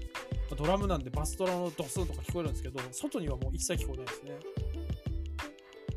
[0.55, 4.31] ドラムなんでバスドラのドスンとか聞こえるんですけど外にはもう一切聞こえないですね。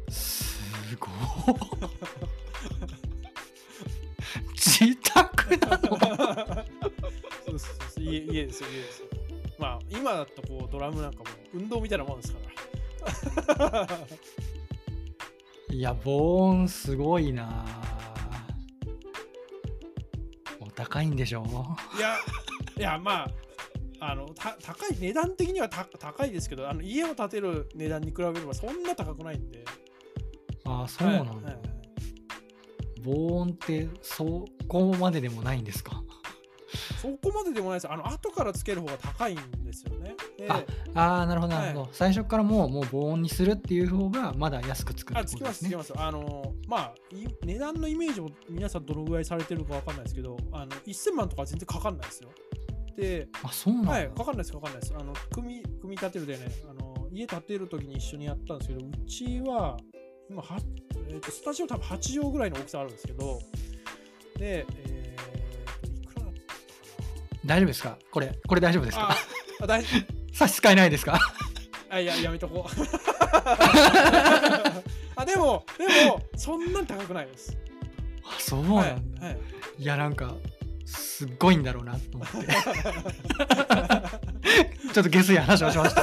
[0.09, 1.11] すごっ
[4.55, 6.65] 自宅なの。
[7.45, 9.09] そうそうそう家家ですよ家ですよ
[9.59, 12.39] まあ今だとこうドラムなんかも運動みたいなもんですか
[13.59, 13.89] ら
[15.71, 17.65] いや防音すごいな
[20.61, 21.45] お高いんでしょ
[21.97, 22.17] いや
[22.77, 23.31] いやまあ
[24.11, 29.65] あのた高い値段的にはた高いですけどあの家を建てる値段に比べればそんな高くないんで。
[30.67, 31.45] ああそうなんだ、はい。
[31.45, 31.75] はいはい
[33.07, 36.03] 防音ってそこまででもないんですか？
[37.03, 37.93] そこまででもないです。
[37.93, 40.15] あの後からつける方が高いんですよね。
[40.39, 40.65] であ
[40.95, 45.77] ああなるほどなるほど、はい最初からもうもう防音にするっていう方がまだ安くつくってあつきことですね。
[45.77, 46.03] ますつきます。
[46.07, 52.31] あのまあい値段のイメージも皆さんどのぐらいされてるかわかんないですけどあの1000万とか全然かかんないですよ
[52.97, 54.95] であそうなんだ、はい、かかんないです、かかんないです。
[54.99, 59.77] あの、組み、組み立てるでね、あの、家建てるときに一緒にやったんですけど、うちは、
[60.31, 60.59] 今は、
[61.09, 63.39] えーと、スタジオ多分8畳ぐらいの大きさあるんですけど、
[64.39, 66.47] で、えーと、いくらだったか
[67.45, 67.99] 大丈夫ですか？
[68.11, 69.07] これこれ大丈夫ですな。
[69.09, 69.17] か？
[69.61, 69.85] あ、あ大
[70.33, 71.19] 差し支えないですか？
[71.91, 72.71] あ、いや、やめとこう。
[75.17, 77.57] あ、でも、でも、そんなに高くないです。
[78.25, 78.91] あそうなんだ、はい。
[78.91, 78.97] は
[79.31, 79.39] い
[79.77, 80.37] いやなんか
[80.95, 82.37] すっごいんだろうなと思って。
[84.93, 86.03] ちょっと下水話をしました。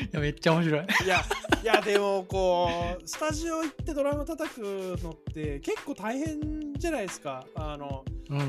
[0.00, 0.86] いやめっちゃ面白い。
[1.04, 1.22] いや、
[1.62, 2.70] いや、でも、こ
[3.02, 7.44] う、スタジオ行ってドラム叩くのって結構大変じゃないですか。
[7.56, 8.04] あの、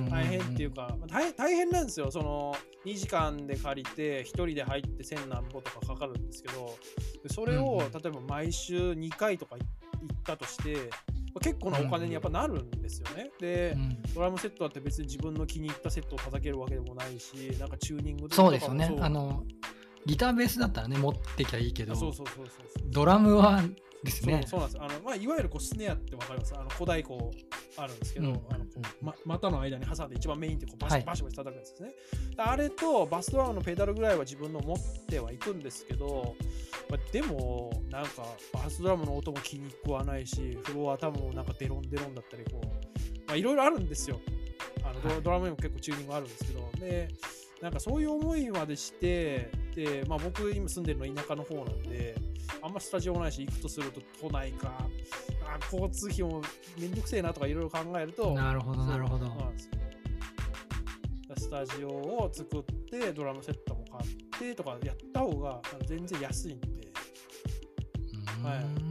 [0.09, 2.11] 大変っていうか、まあ大大変なんですよ。
[2.11, 6.77] その、2時間で借りて、1人で入って1000何歩とかかかるんですけど、
[7.23, 7.91] でそれを、うんうん。
[7.91, 9.67] 例えば毎週2回とか行っ
[10.23, 13.31] たとして、まあ結構なお金にやっぱなるんですよね。
[13.39, 19.43] で、うんドラムセットだって別に自分の気に入ったセットを叩けるわけでもないし、なんかチューニングとかもそうですよねあの
[20.05, 22.89] ギターベースだったらね持ってきゃいいけどそうそうそうそうそう。
[22.89, 23.61] ドラムは
[24.03, 24.43] ですね。
[24.47, 24.95] そうそうなんです。
[24.95, 26.55] あの、まあ、いわゆるこうスネアってわかります。
[26.55, 28.35] あの古代こうあるんですけど、うん。
[28.35, 28.65] あの
[29.01, 31.03] ま股の間に挟んで一番メインってこうバシはい。
[31.03, 31.93] バシバシ叩くやつですね。
[32.37, 36.35] あれとバスドラムのペダルぐらいは自分の持ってはいくんですけど、
[36.89, 42.65] まあ、でもなんかバスドラムの音も気に食わないしフロアタムもなんかデロンデロンだったりこう
[43.27, 44.19] まあいろいろあるんですよ。
[44.83, 47.09] あのドラムにも結構チューニングあるんですけどで
[47.61, 52.15] なんかそういう思いまでしてで、まあ、僕今住んでるの田舎の方なんで
[52.61, 54.73] あんまスタジオもないし行くとすると都内か
[55.45, 56.41] あ交通費も
[56.79, 59.29] めんどくせえなとかいろいろ考えるとなるほどなるほど。
[61.37, 66.67] スタジオを作ってドラムセットも買ってとかやった方が全然安いんで。
[68.43, 68.88] はい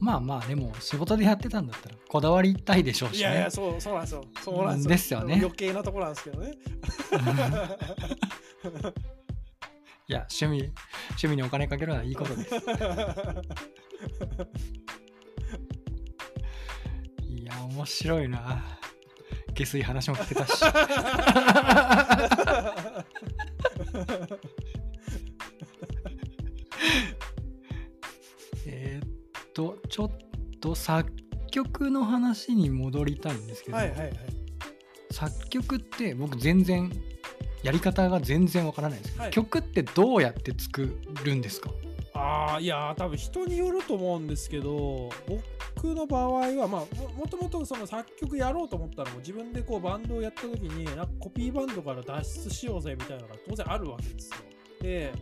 [0.00, 4.24] まあまあでも仕事でやってたんだったらこだわりたいでしょうし、ね、いやいやそうそうなんですよ。
[4.42, 4.90] そうなんですよ。
[4.90, 5.34] ですよね。
[5.36, 6.54] 余計なところなんですけどね。
[10.08, 10.72] いや趣味
[11.10, 12.54] 趣味にお金かけるのはいいことです。
[17.28, 18.64] いや面白いな。
[19.54, 20.64] 下水話も聞けたし
[30.60, 31.10] と作
[31.50, 34.12] 曲の話に戻りたいんですけど、はいはいはい。
[35.10, 36.92] 作曲って僕全然
[37.62, 39.32] やり方が全然わからないですけど、はい。
[39.32, 41.70] 曲ってどうやって作るんですか？
[42.12, 54.36] ああいやー多分人によると思うんですけど僕の場合はまあももともとその作曲やろうと思ったのも自分でこうバンドをやった時になんかコピーバンドから脱出しようぜみたいなのが当然あるわけですよ。
[54.82, 55.12] で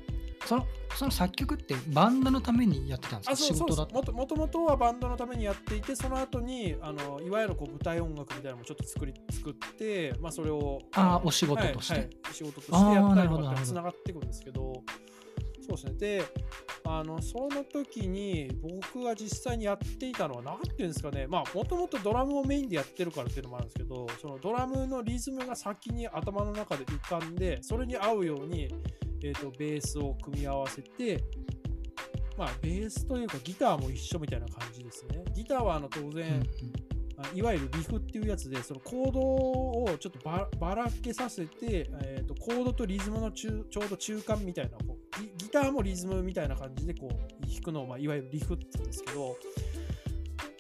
[0.49, 3.33] そのその作曲ってバンドのためにやってたんですか？
[3.33, 11.93] あそうそうもともともとはバンドのためにやっていてその後にあのいわゆるこう舞台音楽みたいなのもちょっと作り作って、まあ、それをあーお仕事として。
[11.95, 12.11] はいはい。
[12.33, 14.83] 仕事としてやったりとかってつながっていくんですけど
[15.69, 15.93] そうですね。
[15.99, 16.25] で
[16.85, 21.27] あのその時に僕が実際にやっていたのは何ていうんですかね。
[21.27, 28.69] まあもともとドラムをメインでやってるからっていうのもあるんですけどそのドラムのリズムが先に頭の中で浮かんでそれに合うように、
[29.23, 31.23] えー、とベースを組み合わせて
[32.39, 35.23] まあベースというかギターも一緒みたいな感じですね。
[35.35, 36.43] ギターはあの当然、
[37.35, 49.37] いわゆるリフっていうやつでそのコードをちょっとばばらけさせて、えー、とコードとリズムの中ちょうど中間みたいなこうギギターもリズムみたいな感じでこう弾くのを、まあ、いわゆるリフって言うんですけど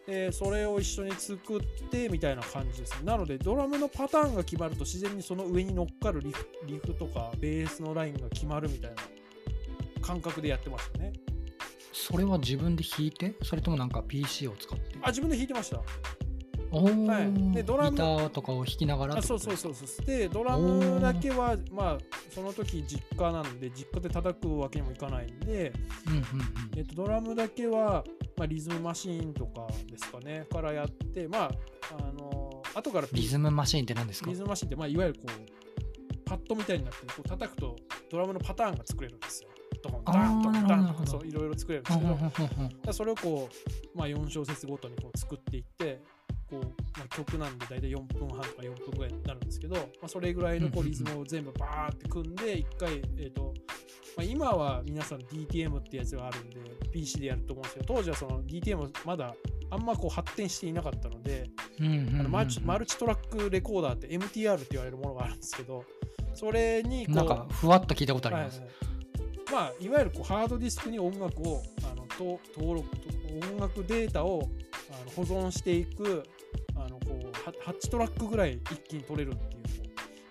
[0.06, 8.96] でそれを一緒に作ってみたいな感じですなのでドラムのパターンが決まると自然にその上に乗っかるリフリフとかベースのラインが決まるみたいな
[10.00, 11.12] 感覚でやってましたね。
[11.92, 13.34] それは自分で弾いて？
[13.42, 14.96] それともなんか PC を使って？
[15.02, 15.82] あ自分で弾いてました
[16.70, 17.54] はい。
[17.54, 17.90] でドラム。
[17.92, 20.06] ギターとかを弾きながらあそうそうそうそう。
[20.06, 21.98] でドラムだけはまあ
[22.34, 25.72] その時実家なんで実家で叩くわけにもいかないんで、
[26.06, 26.24] うんうん
[26.76, 28.04] えっと、ドラムだけは、
[28.36, 30.46] まあ、リズムマシーンとかですかね。
[30.50, 31.50] からやってまあ
[31.98, 34.30] あの後からリズムマシーンって何ですか？
[34.30, 37.76] リズムマシーンって、まあ、いわゆるこうパッドみたいになってこう叩くと
[38.10, 39.48] ドラムのパターンが作れるんですよ。
[40.04, 43.48] ダンドンダンなるほどそういろいろ作れるんでうんすけど、それをこ
[43.94, 46.02] う、まあ、4小節ごとにこう作っていって
[46.50, 46.64] こう、
[46.98, 53.54] まあ、曲なんで大体4分半とか4分ぐらいになるんですけど、まあ、それぐらいのこうリズムを全部バーって組んで1回、えーと
[54.16, 56.56] まあ、今は皆さん DTM ってやつがあるんで
[56.90, 59.34] PC でやると思うんですけど当時はその DTM まだ
[59.70, 62.20] あんまこう発展していなかったので、うんうんうんうん。
[62.20, 62.28] あの
[62.64, 65.84] マルチトラックレコーダーって MTR って言われるものがあるんですけど
[66.34, 68.88] それにこうなんかふわっと聞いたことあります、はいはい。
[69.52, 73.08] まあ、いわゆるこうハードディスクに音楽をあのと登録と
[73.52, 74.48] 音楽データを
[74.90, 76.24] あの保存していく
[76.84, 79.62] あのこうは8トラックぐらい一気に取れるっていう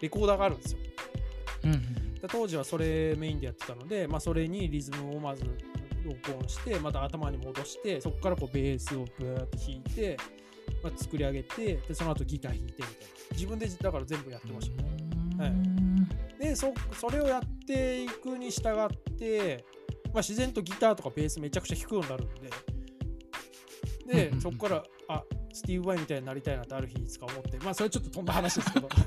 [0.02, 0.80] レコーダーがあるんですよ。
[1.66, 5.44] うんうんで当時はそれメインでやってたので、まあ、それにリズムをまず
[6.04, 10.18] 録音してまた頭に戻してそこからこうベースをブーって弾いて、
[10.84, 12.96] まあ、作り上げてでその後ギター弾いてみたいな。
[13.34, 14.84] 自分でだから全部やってました。
[14.84, 14.90] ね。
[15.38, 15.78] はい。
[16.40, 19.66] でそそれをやっていくに従って、
[20.06, 28.90] まあ、自然とギターとかベースめちゃくちゃ弾くようになるんででそこからあスティーブ・ワイみたいになりたいなってある日いつか思ってまあそれちょっと飛んだ話ですけど。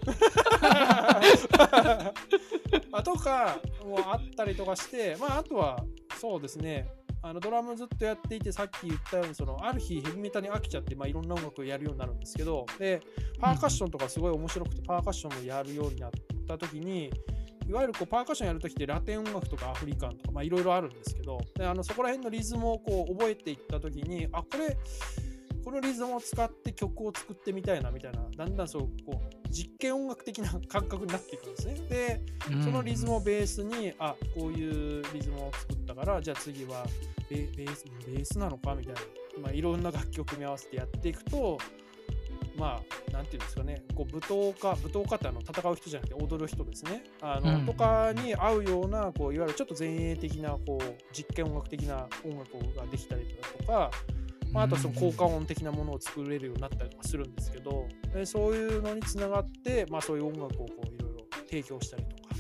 [2.93, 5.85] あとかもあったりとかしてまああとは
[6.19, 6.89] そうですね。
[7.23, 13.03] あのドラムずっとやっていてさっき言ったようにそのある日ヘビメタに飽きちゃって、まあ、いろんな音楽をやるようになるんですけどで
[13.39, 16.11] パーカッションとかすごい面白くてパーカッションもやるようになっ
[16.49, 17.11] た時に
[17.69, 24.77] いわゆるこうパーカッションやるときってラテン音楽とかアフリカンとかまあいろいろあるんですけどであのそこら辺のリズムをこう覚えていったときにあこれ
[25.64, 31.74] このリズムを使って曲を作ってみたいなみたいなだんだんそうこう実験音楽的な感覚になっていくんですね。
[31.89, 32.22] で
[32.53, 36.87] うんそのリズムをベースにあこういうリズムを作ったからじゃあ次は
[37.28, 39.01] ベベースベースなのかみたいな、
[39.43, 41.59] まあ、いろんな楽器を組み合わせてやっていくと
[42.61, 42.78] ま
[43.09, 47.05] あ、なんていうんですかね、こう舞踏家、舞踏家ってあの戦う人じゃなくて踊る人ですね。
[47.22, 47.66] あの、うん。
[47.66, 53.91] とかに合うような、こういわゆるちょっと前衛的な、こう実験音楽的な音楽ができたりだとか、
[54.53, 62.34] まあ、あとはその効果音的なものを作れるようになったりとかするんですけど、でそういうのにつながって、まあ、そういう音楽をこういろいろ提供したりとか、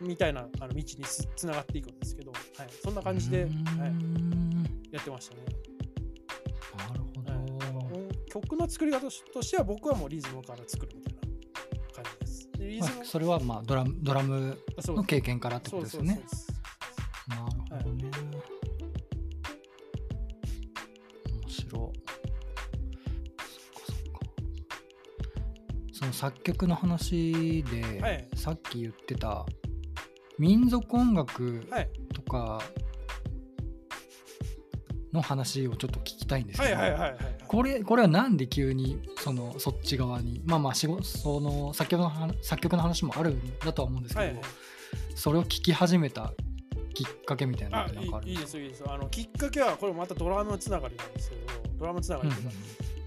[0.00, 2.42] みたいなあの道につつながっていくんですけど、はい、
[2.82, 5.42] そんな感じで、はい、んやってましたね。
[6.88, 7.98] なるほど。
[8.00, 11.20] うん曲の作り方としては僕はもうリズムから作るみたいな
[11.94, 12.50] 感じです。
[12.58, 16.14] でリズムまあそれはまあドラムドラムの経験からってこそうとですよね。
[16.14, 16.57] そうそうです。
[26.08, 28.28] の作曲の話で、はい。
[28.34, 29.46] さっき言ってた
[30.38, 31.90] 民族音楽はい。
[32.14, 32.60] とか
[35.12, 36.76] の話をちょっと聞きたいんですけど。
[37.46, 44.34] これこれはなんで急にそのそっち側にまあまあ仕事その作曲の話作曲の話もあるんだとは思うんですけど、はい。
[44.34, 44.44] はい
[45.14, 46.32] それを聞き始めた
[46.94, 48.80] きっかけみたいなのあってなんかあるいいですいいです。
[48.80, 51.42] よあのきっかけはこれまたドラムつながりなんですけど
[51.76, 52.54] ドラムつながりというか、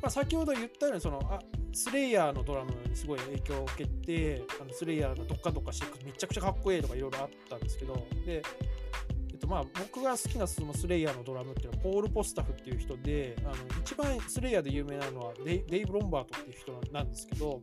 [0.01, 1.39] まあ、先ほど言ったようにそのあ
[1.73, 7.93] スレイヤーのドラムにすごい影響を受けてあのスレイヤーがどっかどっかしてめちゃくちゃかっこいいとかいろいろあったんですけど
[8.25, 8.43] で、
[9.31, 17.61] えっと、まあ僕が好きなそのスレイヤーのドラムっていうのはポール・ポスタフっていう人であの一番スレイヤーで有名なのはデイブ・ロンバートっていう人なんですけど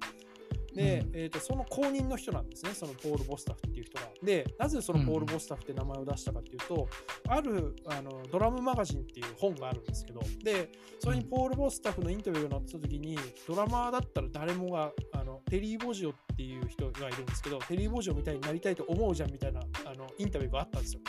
[0.75, 4.09] で、うんえー、とその後任の人なんですね、そのポール・ボスタフっていう人が。
[4.23, 6.89] で、なぜそのポール・ボスタフって名前を出したかっていうと、
[7.29, 21.01] あるあのドラムマガジンっていう本があるんですけど、で、それにポール・ボスタフのインタビューが載ってた時に、ドラマーだったら誰もが、あのテリー・ボジオっていう人がいるんですけど、テリー・ボジオみたいになりたいと思うじゃんみたいなあのインタビューがあったんですよ。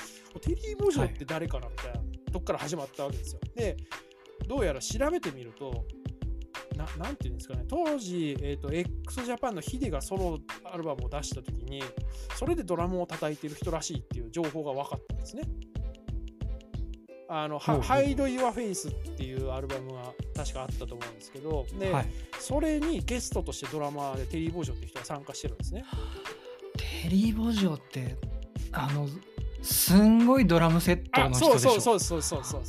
[0.42, 2.00] テリー・ボジオって誰かなみたいな
[2.32, 3.42] とこから始まったわけですよ。
[3.56, 3.78] で、
[4.48, 5.86] どうやら調べてみると、
[6.80, 11.84] ななんていうんですかね、当時、えー、と x ジャパンのヒデがソロアルバムを出したときに、
[12.36, 15.44] それでドラムを叩いてる人らしいっていう情報が分かったんですね。
[17.32, 22.06] あの、ほうほう Hide Your Face っていうアルバムが確かあったと思うんですけど、で、はい、
[22.40, 25.86] それにゲストとしてドラマーでテリー・ボージョンっていう人が参加してるんですね。
[27.04, 28.18] テリー・ボジオって
[28.72, 29.08] あの
[29.62, 31.70] すんごいドラムセットあ、の人でしょ？
[31.72, 32.62] そうそうそうそうそうそう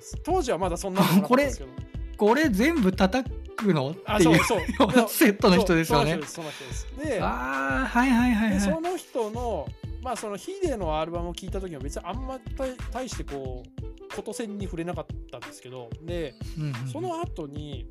[0.00, 0.22] そう。
[0.24, 1.70] 当時はまだそんなのなかったんですけど。
[2.16, 3.30] これ全部叩
[3.60, 3.94] くの？
[4.04, 5.08] あ、っていうそうそう。
[5.08, 6.18] セットの人ですよね。
[6.24, 6.86] その人です。
[7.02, 8.58] でああはいはいはいはい。
[8.58, 9.68] でその人の
[10.02, 16.88] まあそのヒデのアルバムを聴いた時は別にあんま大大してこうこと線に触れなかったんですけどでうんうんうん。
[16.88, 17.86] その後に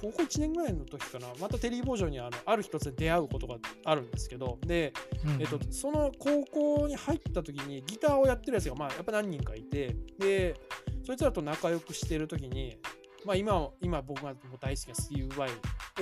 [0.00, 4.92] 高校1年ぐらいの時かなまたテリー・ボージョンにあのある一つで出会うことがあるんですけどで、
[5.24, 5.40] うんうん。
[5.40, 10.54] えっと、その高校に入った時にギターをやってるやつがまあやっぱ何人かいてで
[11.02, 12.76] そいつらと仲良くしてる時に
[13.24, 15.50] まあ今今僕がもう大好きなスティーブ・バイ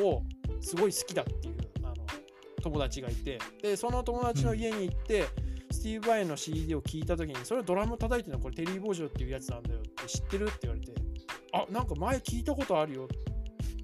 [0.02, 0.22] を
[0.60, 1.94] すごい好きだっていうあの
[2.62, 5.24] 友達がいてでその友達の家に行って、
[5.70, 10.92] スティーブ・バイの CD を聞いた時にそれドラム叩いてるのはこれテリー・ボージョンっていうやつなんだよって知ってるって言われて
[11.52, 13.08] あなんか前聞いたことあるよ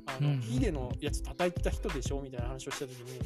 [0.07, 3.20] あの、うんうんヒデのやつ叩いてた人でしょみたいな話をした時に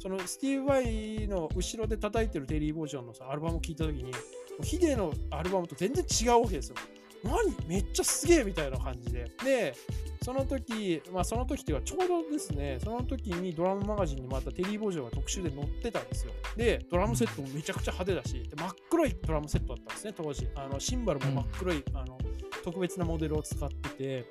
[0.00, 4.12] そのスティーブ・ヴァイの後ろで叩いてるテリー・ボージョンのさアルバムを聞いた時に
[4.62, 6.76] ヒデのアルバムと全然違うわけですよ。
[7.24, 7.56] 何？
[7.66, 9.30] めっちゃすげえみたいな感じで。
[9.44, 9.74] で、
[10.22, 16.32] その時、まあその時っていうかちょうどですね、その時にドラムマガジンにまたテリー・ボージョンが特集で載ってたんですよ。
[16.56, 20.48] で、ドラムセットもめちゃくちゃ派手だし、で真っ黒いドラムセットだったんですね、当時。
[20.54, 22.18] あのシンバルも真っ黒い、あの
[22.62, 24.24] 特別なモデルを使ってて、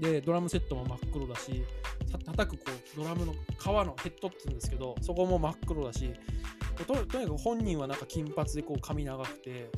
[0.00, 1.62] で、ドラムセットも真っ黒だし、
[2.10, 3.36] た叩くこうドラムの皮
[3.66, 6.12] のヘッドって言うんですけど、そこも真っ黒だし、
[6.76, 9.70] ととにかく本人はなんか金髪でこう髪長くて、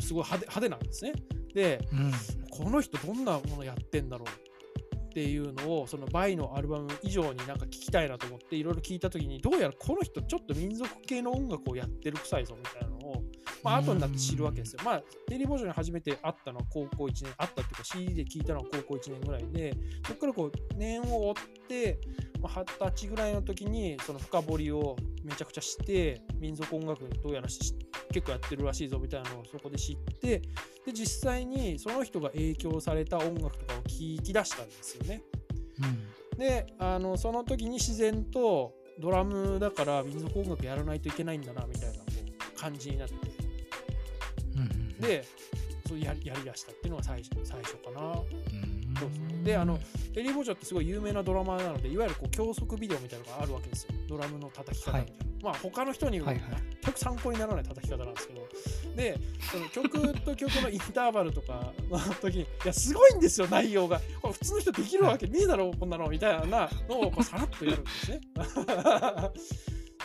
[0.00, 1.12] すごい派手派手なんですね。
[1.54, 2.12] で、うん。
[2.50, 4.28] この人どんなものやってんだろう
[4.96, 12.97] っていうのをそのバイのアルバム以上になんか聞きたいなと思っていろいろ聞いた時にどうやらこの人ちょっと民族系の音楽をやってる臭いぞみたいなのを、
[13.62, 14.80] まあ後になって知るわけですよ。
[14.84, 19.74] まあテリー・ボージョンに初めて会ったのは高校1年会ったっていうか CD で聞いたのは高校1年ぐらいで
[20.06, 21.34] そこからこう年を追っ
[21.68, 22.00] て
[22.40, 27.74] まあ二十歳ぐらいの時にその深掘りをめちゃくちゃして民族音楽どうやらし
[28.12, 30.38] 結構やってるらしいぞみたいなのをそこで知って
[30.86, 35.22] で実際にその人が影響された音楽とかを聞き出したんですよね。
[35.80, 41.98] うんであのその時に自然とドラムだから民族音楽やらないといけないんだなみたいな
[42.56, 43.14] 感じになって
[45.00, 45.24] で
[45.88, 48.00] そうやりやりだしたっていうのが最初最初かな。
[48.00, 48.94] うん。
[48.98, 49.42] そうですね。
[49.44, 49.78] であの
[50.12, 53.94] テリー・ボジョってすごい有名なドラマーなのでいわゆるこう教則ビデオみたいなのがあるわけですよ。
[54.08, 56.44] ドラムの叩き方みたいな、まあ他の人にはいはい。
[56.82, 58.48] 全く参考にならない叩き方なんですけど、
[58.96, 59.18] で
[59.50, 64.00] その曲と曲のインターバルとか の時にいやすごいんですよ内容が。
[64.20, 68.20] これ普通の人できるわけねえだろこんなのみたいなのをこうさらっとやるんですね。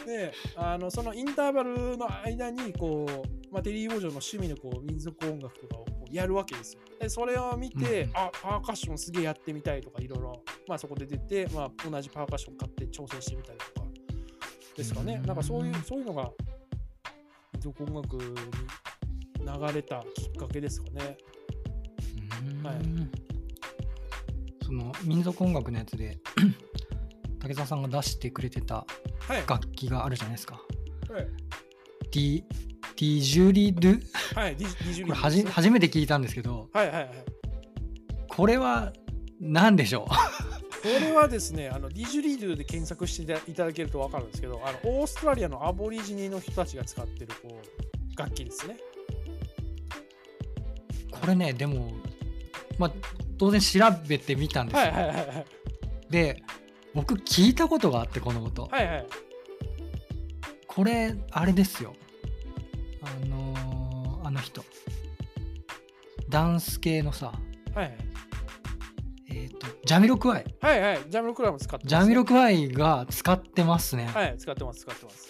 [0.05, 6.81] であのそのインターバルの間にこう、まあ、テリー・ボジョの趣味のこう民族音楽とかをやるわけですよ。
[6.99, 13.87] でそれを見て、うんあパーカッションすげえやってみたいとかいろいろ、まあ、そこで出て、まあ、同じパーカッション買って挑戦してみたりとか
[14.75, 15.15] ですかね。
[15.15, 16.29] うんなんかそういうそういうのが
[17.53, 18.21] 民族音楽に
[19.39, 21.17] 流れたきっかけですかね。
[22.63, 22.75] はい
[24.63, 26.17] その民族音楽のやつで
[27.43, 28.85] 竹澤さんが出してくれてたは
[29.37, 29.43] い。
[29.47, 30.61] 楽器があるじゃないですか。
[31.09, 31.27] はい。
[32.11, 32.43] ディ
[32.95, 34.01] ディジュリドゥ
[34.33, 34.55] はい。
[34.55, 37.09] ディジュリこれはじ初めて聞いたんですけどはいはいはい。
[38.29, 38.93] これは
[39.41, 40.07] 何でしょ
[40.83, 48.77] これはですね、あのディジュリドゥで検索していただけると分かるんですけど、あのオーストラリアのアボリジニの人たちが使ってるこう楽器ですね。
[51.07, 51.93] うこれねでも
[52.77, 52.91] まあ
[53.37, 55.45] 当然調べてみたんですよ、はいはいはいはい。
[56.09, 56.43] で
[56.93, 59.07] 僕聞いたことがあってこの音、はいはい。
[60.67, 61.93] これあれですよ
[63.01, 64.63] あのーあの人
[66.29, 67.33] ダンス系のさ
[67.75, 67.97] はいはい。
[69.29, 70.99] えっ、とジャミロクワイはいはい。
[71.09, 75.29] ジャミロクラブ使ってます、ジャミロクワイが使ってますね、はい、使ってます、使ってます。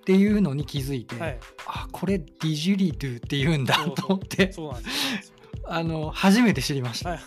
[0.00, 1.38] っていうのに気づいて、はい。
[1.66, 5.34] あこれディジュリドゥって言うんだそうそうと思ってそうなんですよ。
[5.66, 7.18] あの初めて知りました、はい。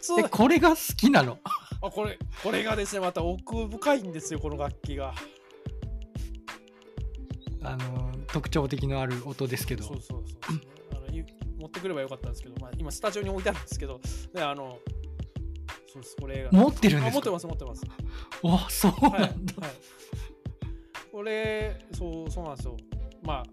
[0.00, 1.38] 通でこれが好きなの？
[1.82, 5.14] あこれ、これがですね、また奥深いんですよ、この楽器が。
[7.62, 10.60] あの特徴的のある音ですけどそうそうそうね、
[10.92, 11.26] あのゆ
[11.58, 14.00] 持ってくればよかったんですけど、まあ、今スタジオに置いてあるんですけど、
[14.32, 14.78] ね、あの、
[15.92, 16.50] そうです、これが。
[16.52, 17.12] 持ってるんですか？
[17.12, 17.84] あ持ってます、持ってます。
[18.42, 19.12] わそうはい。
[19.12, 19.54] はいなんだ、、
[21.12, 22.76] これ、そう、そうなんですよ。
[23.22, 23.44] まあ、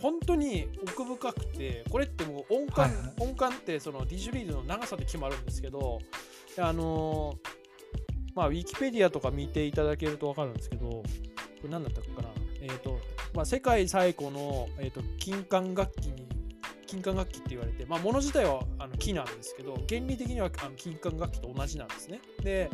[0.00, 5.98] 本当に奥深くて、これってもう音感、はいはい音感ってそのディジュリードの長さで決まるんですけど、
[6.58, 7.34] あの
[8.34, 11.02] まあ、ウィキペディアとか見ていただけると分かるんですけど、こ
[11.64, 12.28] れ何だったかな、
[12.60, 13.00] えっ、と、
[13.34, 16.28] まあ、世界最古の、えー、と金管楽器に、
[16.86, 22.20] 金管楽器って言われて、まあ、物自体はあの木なんですけど、原理的にはあの金管楽器と同じなんですね。
[22.44, 22.70] で、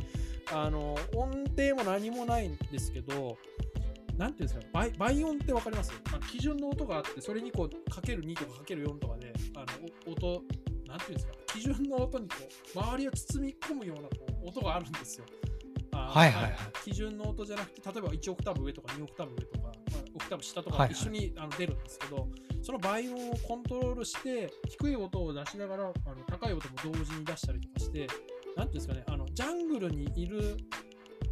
[0.52, 3.38] あの音程も何もないんですけど、
[4.16, 5.92] なんていうんですかね、倍倍音って分かります？
[6.08, 9.66] あの基準の音があって、それにこうかける2とかかける4とかで、あの
[10.06, 10.42] お音、
[10.86, 12.34] なんていうんですか、基準の音にこ
[12.74, 14.08] う周りを包み込むようなこ
[14.44, 15.24] う音があるんですよ。
[15.92, 16.56] あはいはいはい。
[16.84, 19.72] 基準の音じゃなくて、例えば1オクターブ上とか2オクターブ上とか、まあ、
[20.14, 22.28] オクターブ下とはいはいか一緒に、あの出るんですけど、
[22.62, 25.94] その倍音をコントロールして、低い音を出しながら、あの
[26.26, 28.06] 高い音も同時に出したりとかして、
[28.56, 30.56] なんていうんですかね、あのジャングルにいる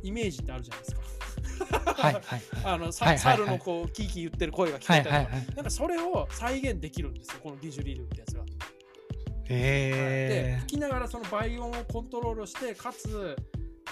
[0.03, 1.92] イメージってあるじゃないですか。
[2.03, 2.42] はいはいはい。
[2.64, 3.38] あの、さはいはいはい。
[3.38, 5.55] 猿のこうキーキー言ってる声が聞こはえたりとか、いはいはい。
[5.57, 8.44] なんかそれを再現できるんですよ、このディジュリードってやつが。
[8.44, 13.36] でへえ吹きながらその倍音をコントロールしてかつ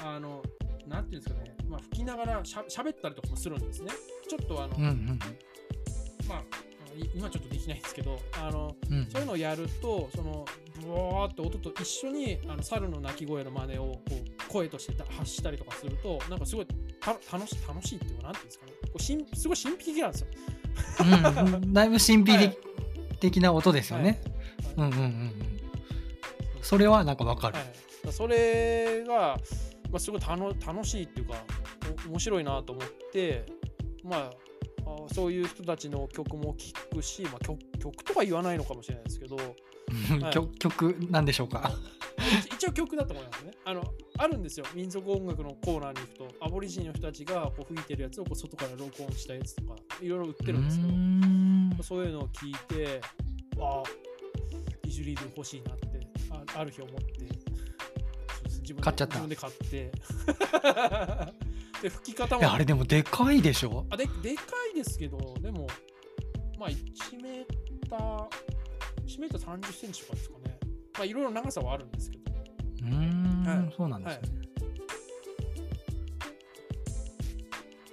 [0.03, 0.43] あの
[0.87, 3.91] なんていうんですかね、まあ、吹きながらしゃ喋ったりとかもするんですね。
[4.29, 5.19] ちょっとあの、うんうん。
[6.29, 6.41] まあ
[6.97, 9.07] い今ちょっとできないんですけどあのうん。
[9.07, 10.45] そういうのをやるとその
[10.81, 16.67] ブワーって音と一緒にあの猿の鳴き声の真似をこう声としてだ発したりとかするとなんかすごい
[17.01, 18.73] た楽し楽しいっていうかなんていうんですかね。
[18.83, 20.27] こうしんすごい神秘的なんですよ。
[21.01, 21.73] うんうん。
[21.73, 22.59] だいぶ神秘的
[23.21, 24.23] 的な音ですよね、
[24.77, 24.91] うはい。
[24.91, 25.33] んうんうんうん。
[26.63, 27.63] それはなんかわかる、は
[28.11, 29.39] い、それが、
[29.91, 31.35] まあ、すごい楽楽しいっていうか
[32.07, 33.47] お面白いなと思って、
[34.05, 34.31] まあ、
[34.87, 39.37] あそういう人たちの曲も聴くし、まあ、曲曲とは言わないのかもしれないですけど
[40.21, 40.33] はい。
[40.33, 41.73] 曲曲なんでしょうか。
[42.53, 43.53] 一応曲だと思いますね。
[43.65, 43.83] あの
[44.19, 44.67] あるんですよ。
[44.75, 53.01] 民族音楽のコーナーに行くとアボリジニの人たちがこう吹いてるやつをこう外から録音したやつとかいろいろ売ってるんですけどそういうのを聞いて
[53.59, 53.83] ああ
[54.83, 55.87] ディジュリード欲しいなって
[56.31, 57.05] あある日思って
[58.61, 59.21] 自分で買っちゃった。
[59.21, 59.93] 自分で買って。
[61.83, 63.87] で吹き方もあれでもでかいでしょ？
[63.89, 65.67] あででかいですけどでも
[66.59, 67.45] まあ1メー
[67.89, 68.29] ター
[69.11, 70.59] 1メーター30センチとかですかね。
[70.95, 72.33] まあいろいろ長さはあるんですけど。
[72.83, 73.75] うーん、はい。
[73.77, 74.29] そうなんですね、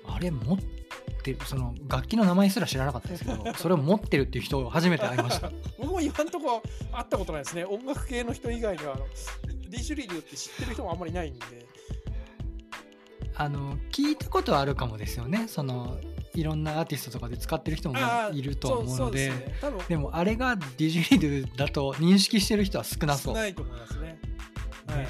[0.06, 0.58] あれ持っ
[1.24, 5.52] てるその楽器の名前すら知らなかったですけど それを持ってるっていう人を初めて会いました。
[5.78, 6.62] 僕も今んとこ
[6.92, 7.66] 会ったことないですね。
[7.66, 9.06] 音楽系の人以外にはあの
[9.70, 11.40] ディジュリードって知ってる人もあんまりいないんで。
[13.40, 15.48] あの聞いたことはあるかもですよね。
[15.48, 16.00] その
[16.40, 17.98] いろんなアーティストとかで使ってる人も
[18.32, 19.56] いると思うのでね
[19.90, 24.20] でもあれがディジュリードだと認識してる人は少なそう少ないと思いますね。
[24.88, 25.08] はいね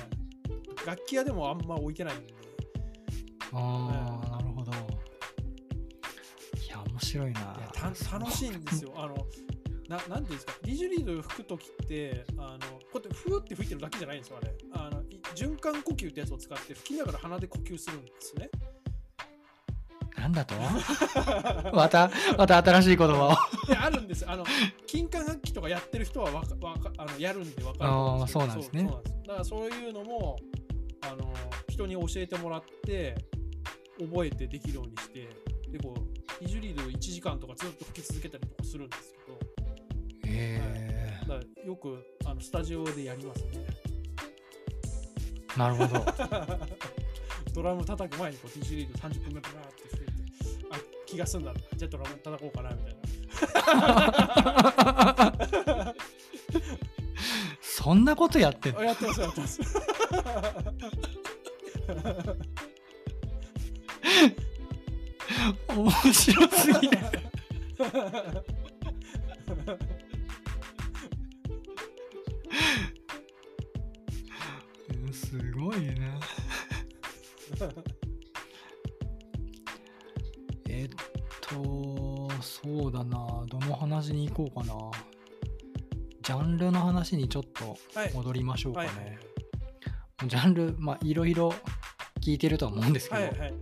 [0.85, 2.33] 楽器屋でもあんま置いてないんで。
[3.51, 4.75] ああなるほどい
[6.69, 8.93] やや面白いない楽しいんですよ。
[8.97, 9.27] あの
[9.89, 12.59] ななんていうんですか、ディジュリード吹くときって、あの
[12.91, 14.53] こうやってふーって吹いてるだけじゃないんですよ、あれ。
[14.73, 18.49] あのい循環呼吸ってやつを使って吹きながら鼻で呼吸するんですね。
[20.17, 20.55] なんだと？
[21.73, 23.67] またまた新しい言葉を。
[23.67, 24.29] であるんです。
[24.29, 24.43] あの
[24.85, 27.89] 金管楽器とかやってる人はわかわかあのやるんでわかるんけど。
[27.89, 28.81] あーそうなんですね。
[28.81, 29.15] そうそうなんです。
[29.27, 30.39] だからそういうのも
[31.01, 31.33] あの
[31.69, 33.15] 人に教えてもらって
[33.99, 35.29] 覚えてできるようにして
[35.71, 35.93] でこ
[36.41, 39.39] うイジュリードを1時間とかずっと吹き続けたりとかするんですけど。
[40.25, 43.49] へだからよくあのスタジオでやりますね。
[45.55, 46.05] えなるほど。
[47.53, 49.96] ドラム叩く前にこうディジュリード30分目バーって
[51.07, 51.51] 気が済んだ。
[51.75, 52.95] じゃあドラム叩こうかなみたい
[55.85, 55.95] な。
[57.61, 58.81] そんなことやってんの？
[58.81, 59.61] あやってますやってます。
[65.69, 66.97] 面白すぎる
[84.37, 84.75] こうかな。
[86.21, 88.13] ジャンルの話にちょっとはい。
[88.13, 89.17] 戻りましょうかね、はいはい。
[90.27, 91.51] ジャンルまあいろいろ
[92.21, 93.53] 聞いてるとは思うんですけど、はいはい。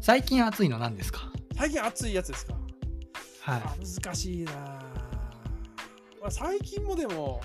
[0.00, 1.30] 最近熱いの何ですか？
[1.56, 2.54] 最近熱いやつですか？
[3.42, 3.62] はい。
[3.62, 7.42] あ難しいな、まあ、最近もでも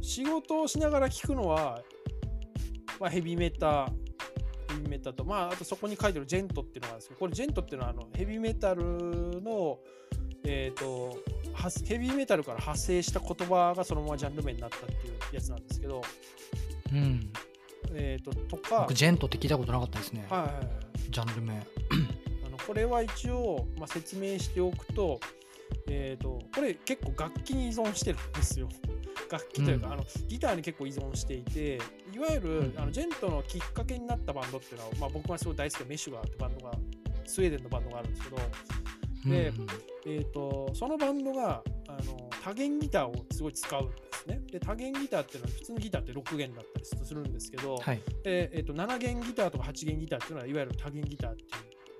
[0.00, 1.82] 仕事をしながら聞くのは、
[2.98, 3.90] まあ、ヘビメタ
[4.70, 8.82] ヘビメタとまああとそこに書いてるジェントっていうのがあるんですけどこれジェントっていうのはあのヘビメタル
[9.42, 9.78] の
[10.44, 11.18] えっ、と
[11.54, 16.02] はヘビメタルから派生した言葉がそのままジャンル名になったっていうやつなんですけど。
[16.92, 17.32] うん。
[17.94, 18.80] えっ、ととか。
[18.80, 20.66] 僕ジェントって聞いたことなかったですね、はいはいはい。
[21.10, 21.54] ジャンル名。
[22.46, 25.20] あのこれは一応、まあ、説明しておくと,、
[25.86, 28.68] えー、とこれ結構楽器に依存してるんですよ。
[29.30, 29.92] 楽器というか、うん。
[29.94, 31.78] あのギターに結構依存していて
[32.14, 32.74] いわゆる、うん。
[32.76, 36.72] あのジェントのきっかけになったバンドっていうのは、まあ、僕がすごい大好きなメシュガーってバンドが
[37.26, 38.36] スウェーデンのバンドがあるんですけど、
[39.24, 39.66] でうん
[40.06, 44.40] えー、とそのバンドがあの多弦ギターをすごい使うんですね。
[44.50, 51.46] で多弦ギターっていうのは普通のギターって6弦だったりするんですけど、はいで、えー、と7弦ギターとか8弦ギターっていうのはいわゆる多弦ギターってい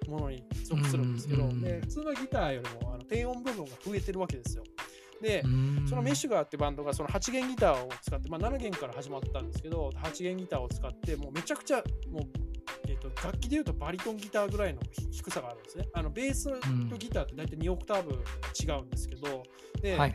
[0.09, 4.65] うものに属するんですけど、うんうんうんで普通のギターよりもあの低音部分が増えてるわけですよ。
[5.21, 12.48] で、うんそのメッシュガーってバンドがその8弦ギターを使って、まあ、7弦から始まったんですけど8弦ギターを使ってもうめちゃくちゃもう、えー、
[13.11, 14.81] と楽器でいうとバリトンギターぐらいの
[15.11, 15.89] 低さがあるんですね。
[15.93, 16.49] あのベース
[16.89, 19.43] とギターって大体2オクターブ違うんですけど
[19.81, 20.15] で、はいはい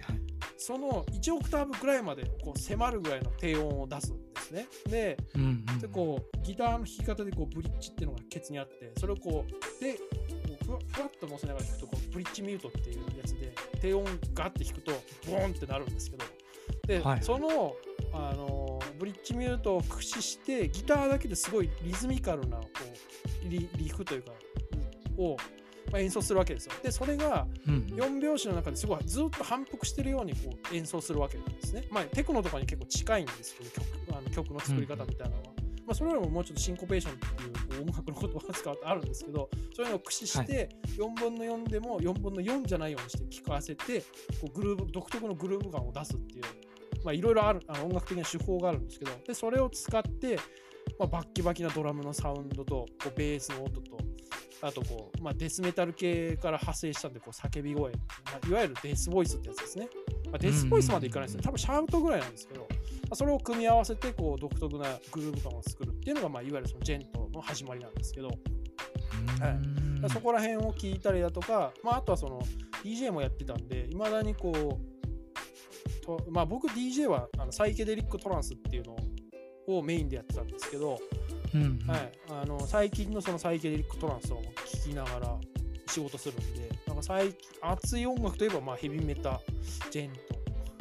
[0.58, 4.68] その1オクターブぐらいまでこう迫るぐらいの低音を出すんですね。
[4.90, 10.00] でうんうんでこうギターの弾き方でこうブリッジっていうのがケツにあってそれをこうでこ
[10.62, 14.92] うふわふわっと乗せながら弾くとこうブリッジミュートっていうやつで低音ガッて弾くと
[15.30, 16.26] ボーンってなるんですけど
[16.88, 17.76] で、はいその
[18.14, 22.68] あのブリッジミュートを駆使してギターだけですごいリズミカルなこ
[23.46, 24.32] うリリフというか
[25.18, 25.36] を、
[25.92, 26.74] まあ、演奏するわけですよ。
[26.82, 31.86] でそれがうん4拍子の中ですごいずっと反復してるようにこう演奏するわけなんですね。
[31.92, 33.86] まあ、テクノとかに結構近いんですけど曲
[34.18, 35.64] あの曲の作り方みたいなのは。
[35.86, 44.00] まあ、それよりももうちょっとシンコペーションっていう音楽の言葉を使うとあるんですけどそういうのを駆使して4分の4でも4分の4じゃないようにして聴かせて
[44.40, 46.44] こうグルーブ独特のグルーヴ感を出すっていう
[47.04, 50.38] まあいろいろあるあの音楽的な手法があるんですけどでそれを使って、
[51.00, 53.98] まあ、バッキバキなドラムのサウンドとこうベースの音と
[54.62, 57.98] あとこう、まあ、デスメタル系から派生したんでこう叫び声、ま
[58.42, 59.90] あ、いわゆるデスボイスってやつですね、
[60.28, 61.44] まあ、デスボイスまでいかないですね。
[61.44, 62.68] 多分シャウトぐらいなんですけど、ま
[63.12, 68.38] あ、それを組み合わせてこう独特なグルーヴ感を作るっていうのが、まあ、いわゆるそのジェントの始まりなんですけど、はい。
[69.52, 72.42] うんそこら辺を聞いたりだとか、まあ、あとはその
[72.84, 74.93] DJ もやってたんでいまだにこう
[76.06, 78.98] と、まあ、僕 DJ はあのサイケデリックトランスっていうの
[79.68, 81.00] をメインでやってたんですけど、
[81.54, 81.80] うんうん。
[81.88, 84.44] はい、あの最近のそのサイケデリックトランスを聴
[84.90, 85.38] きながら
[85.88, 89.42] 仕事するんでなんか最近熱い音楽といえばまあヘビメタ
[89.92, 90.20] ジェント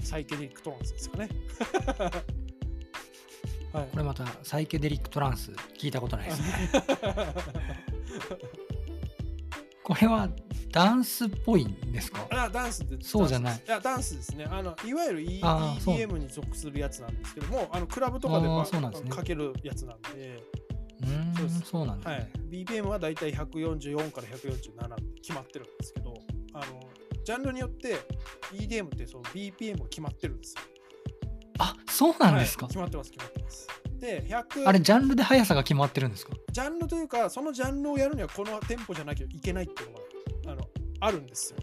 [0.02, 1.28] サイケデリックトランスですかね。
[3.72, 3.88] はい。
[3.90, 6.70] これまたサイケデリックトランス聞いたことないですね。
[9.84, 10.28] これは
[10.72, 12.26] ダンスっぽいんですか？
[12.30, 13.56] あダンスでそうじゃない。
[13.56, 14.46] いやダンスですね。
[14.50, 19.10] あのいわゆる E- EDM に属するやつなんですけどもあのクラブとかでまそうなんですね。
[19.10, 20.42] かけるやつなんで、
[21.02, 21.60] うーんそうです。
[21.70, 22.18] そうなんですはい。
[22.18, 26.14] ね、、BPM はだいたい144から147決まってるんですけど
[26.54, 26.64] あの
[27.24, 27.96] ジャンルによって
[28.52, 30.60] EDM ってその BPM が決まってるんですよ。
[31.58, 32.70] あそうなんですか、はい。
[32.70, 33.68] 決まってます決まってます。
[34.00, 36.32] で100あれジャンルで速さが決まってるんですか？
[36.50, 40.01] ジャンルというかそのジャンルをやるにはこのテンポじゃなきゃいけないっていうのが
[41.04, 41.58] あるんですよ。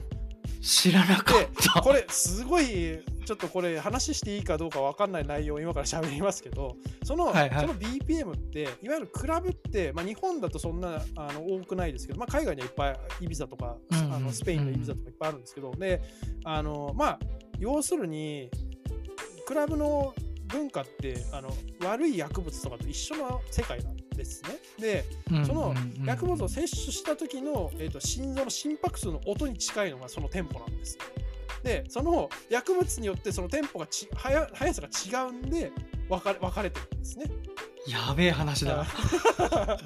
[0.61, 1.81] 知らなかでった。
[1.81, 16.01] これすごいちょっとこれ話していいかどうか分かんない内容を今から喋りますけどその,、はいはいその BPM っていわゆるクラブって、まあ、日本だとそんなあの多くないですけど、まあ、海外にはいっぱいイビザとか、うんうんあのスペインのイビザとかいっぱいあるんですけど、で
[16.43, 17.19] あのまあ
[17.59, 18.49] 要するに
[19.45, 20.13] クラブの
[20.47, 24.59] 文化ってあの悪い薬物とかと一緒の世界なんですね。
[24.79, 25.05] で
[25.45, 25.73] その
[26.05, 30.97] 薬物を摂取した時の、えー、と心臓の心拍数の音に近いのがそのテンポなんです。
[31.63, 35.71] でその薬物によってそのテンポがち速速さが違うんで
[36.07, 37.25] 分かれ分かれてるんですね。
[37.87, 38.77] やべえ話だ。
[38.77, 39.79] だか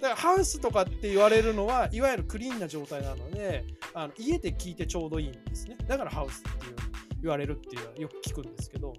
[0.00, 3.64] ら ハウスとかって言われるのはいわゆるクリーンな状態なので
[3.94, 5.76] あの家で聞いてちょうどいいんですね。
[5.86, 6.76] だからハウスっていう
[7.22, 8.92] 言われるっていうのはよく聞くんですけど、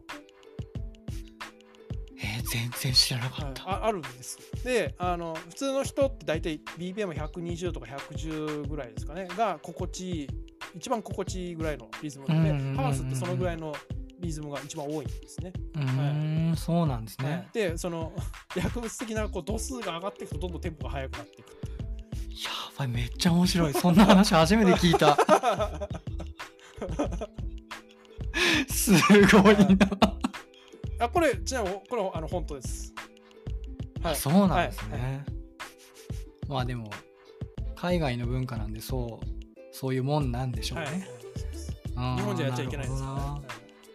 [2.20, 3.70] えー全然知らなかはいった。
[3.70, 4.38] ああるんです。
[4.64, 10.28] であの普通の人って大体 BPM120 とか110ぐらいですかねが心地いい
[10.76, 12.44] 一番心地いいぐらいのリズムなの
[12.76, 13.74] で、ハウスってそのぐらいの
[14.20, 15.54] リズムが一番多いんですね。
[15.76, 17.54] うーん、そうなんですはねい。
[17.54, 18.12] でその
[18.56, 21.50] 薬物的なこう度数が上がっていくとどんどんテンポが速くなっていく。
[21.50, 21.54] や
[22.78, 23.74] ばい、めっちゃ面白い。
[23.74, 25.18] そんな話初めて聞いた。
[28.70, 28.98] すご
[29.52, 29.66] いな。
[31.00, 32.94] あこれちなみにこれあの本当です。
[34.02, 35.26] はい、そうなんですね。
[36.48, 36.90] まあでも、
[37.76, 39.26] 海外の文化なんで、そう、
[39.72, 40.88] そういうもんなんでしょうはい。
[40.88, 41.18] はい
[41.98, 43.42] 日本じゃやっちゃいけないですよね。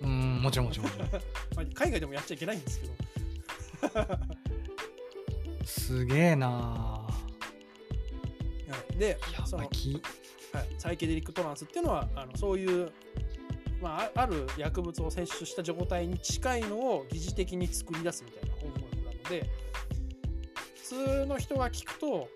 [0.03, 0.89] うん、もちろんもちろん
[1.73, 2.93] 海外でもやっちゃいけないんですけど。
[5.65, 7.09] すげえなは
[8.95, 8.99] い。
[8.99, 9.71] でやその、はい、
[10.79, 12.93] サイケデリックトランスっていうのはあのそういう、
[13.83, 19.51] まあ、あある薬物を摂取した状態に近いのを疑似的に作り出すみたいな音楽なので
[20.77, 22.29] 普通の人が聞くと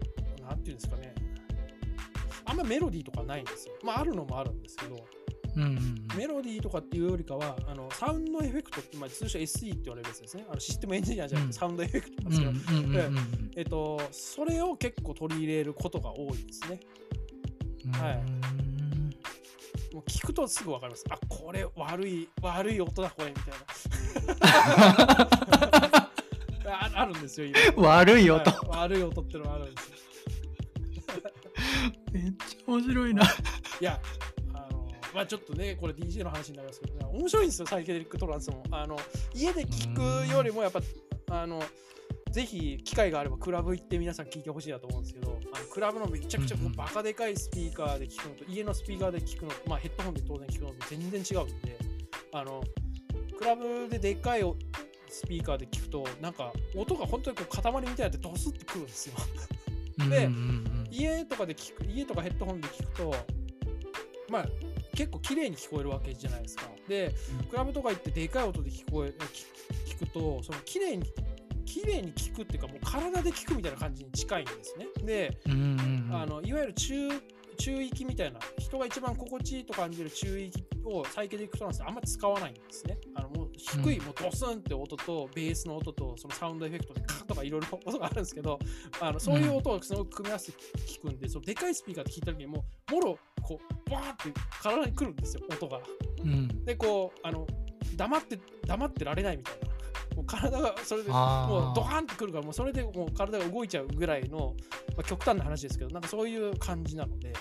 [0.43, 1.15] なんていうんですかね
[2.45, 3.75] あんまメロディーとかないんですよ。
[3.83, 4.97] まああるのもあるんですけど
[5.57, 10.45] うんうんメロディーとかっていうよりかはあのサウンドエフェクトって、まあ、通称 SE って言われるやつですね。
[10.49, 16.81] あのシステムエンジニアじゃなくてサウンドエフェクトなんうんですけど、うんうんうんえっと、それを結構取り入れることが多いですね。
[17.85, 17.93] うん。
[17.93, 18.17] はい。
[18.17, 18.56] うん
[19.97, 21.05] もう聞くとすぐ分かります。
[21.09, 23.55] あこれ悪い悪い音だこれみたい
[24.39, 25.31] な。
[26.69, 29.97] ああるんですよ、悪い音、はい悪い音ってのがあるんですよ。
[32.13, 33.25] めっちゃ面白いな。
[33.25, 33.27] い
[33.81, 33.99] や、
[34.53, 38.63] あの、まあちょっとね、これ DJ の話になりますけど、面白いんですよ、サイケデリックトランスも。
[38.73, 38.99] あの、
[39.33, 40.83] 家で聞くよりも、やっぱ、
[41.31, 41.63] あの、
[42.37, 51.79] ぜひ機会があればクラブ行って皆さん聞いてほしいなと思うんですけどあのクラブのめちゃくちゃこうバカでかいスピーカーで聞くのと家のスピーカーで聞くのまあヘッドホンで当然聞くのと全然違うんで
[52.35, 52.63] あの
[53.39, 54.55] クラブででっかいお
[55.09, 59.15] スピーカーで聞くとなんか音が本当にこう塊みたいになってドスってくるんですよ。
[60.11, 60.29] で
[60.91, 63.15] 家とかで聞く家とかヘッドホンで聞くと
[64.29, 64.47] まあ
[64.95, 66.65] 結構綺麗に聞こえるわけじゃないですか。
[66.87, 67.15] で
[67.49, 71.05] クラブとか行ってでかい音で聞こえ聞聞くとその綺麗に
[71.67, 75.39] 綺麗に聞くっていうかもう体で聞くみたいな感じに近いんですねで
[76.13, 77.11] あのいわゆる中
[77.57, 82.99] 中域みたいな人が一番心地いいと感じる中域をサイケデリックトランスってあんまり使わないんですね。
[83.15, 88.59] あのもう低い、うんもうドスンって音とベースの音とそのサウンドエフェクトでカッとかいろいろ音があるんですけど
[89.01, 95.81] あのそういう音をすごく組み合わせて聞くんで、そのでかいスピーカーで聞いた時にもうもろこうバーンって体に来るんですよ音が。
[96.23, 97.47] うんでこうあの
[97.97, 99.76] 黙って黙ってられないみたいな。
[100.15, 104.55] もう体がそれでもうドカーンってくるからもうそれでもう体が動いちゃうぐらいの、
[104.97, 107.33] まあ、極端な話ですけどなんかそういう感じなので、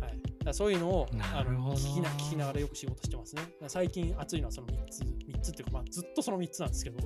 [0.00, 3.42] はい、だそういうのをあの聞きな聞きながらよく仕事してますね。
[3.68, 5.00] 最近熱いのはその3つ。
[5.00, 6.98] 3つっていうか、まあ、ずっとその3つなんですけど、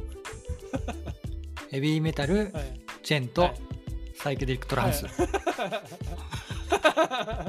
[1.71, 3.77] ヘビーメタル、はい、チェンとはい。
[4.17, 5.13] サイケデリックトランス、は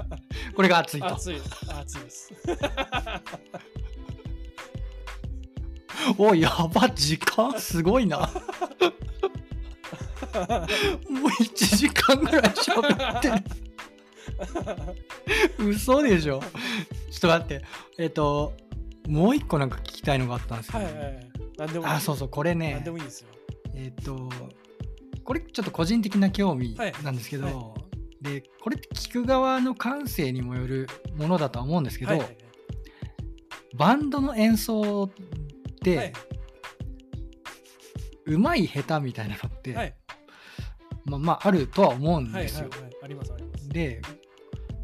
[0.54, 1.16] これが熱いい、と。
[1.16, 2.34] 熱い熱いです
[6.18, 8.18] おいやば時間すごいな。
[10.38, 13.36] もう1時間ぐらい喋ってる。
[15.70, 16.42] 嘘でしょ。
[17.12, 17.66] ちょっと待って。
[17.98, 18.54] えっ、と
[19.08, 21.30] もう一個なんか聞きたいのがあったんですけど、はいはいはい。
[21.58, 22.74] 何でもいいあそうそうこれね。
[22.74, 23.30] 何でもいいですよ。
[23.74, 24.30] えっ、と
[25.24, 26.94] これちょっと個人的な興味はい。
[27.04, 27.76] なんですけど、は
[28.22, 32.38] でこれって聞く側の感性にもよるものだとは思うんですけど、はいはいはい。
[33.76, 35.10] バンドの演奏
[35.86, 36.14] はい、
[38.26, 39.96] うまい下手みたいなのって、はい。
[41.06, 42.70] まあまああるとは思うんはいですよ。
[42.70, 43.70] はいはいありますあります。
[43.70, 44.02] で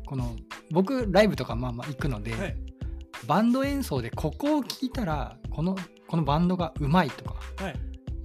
[0.06, 0.36] この
[0.72, 2.56] 僕ライブとかまあまあ行くので、はい。
[3.28, 5.76] バンド演奏でここを聞いたらこの
[6.08, 7.76] このバンドがうまいとかはい。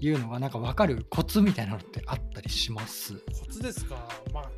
[0.01, 3.15] いうのがなんか分かるコツみたいなのってあったりします。
[3.15, 4.09] コツですか？
[4.33, 4.51] まあ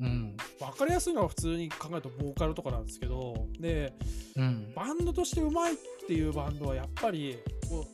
[0.00, 0.34] うん。
[0.58, 3.92] 分かりやすいのは普通に考えるとボーカルとかなんですけどで
[4.36, 4.72] うん。
[4.74, 7.38] バンドとしてうまいっていうバンドはやっぱり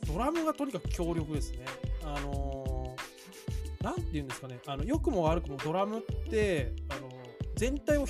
[0.07, 1.65] ドラムがとにかく強力ですね。
[2.03, 2.73] あのー
[3.83, 7.09] なんて言うんですかねあの良くも悪くもドラムって、あの
[7.55, 8.07] 全体を引っ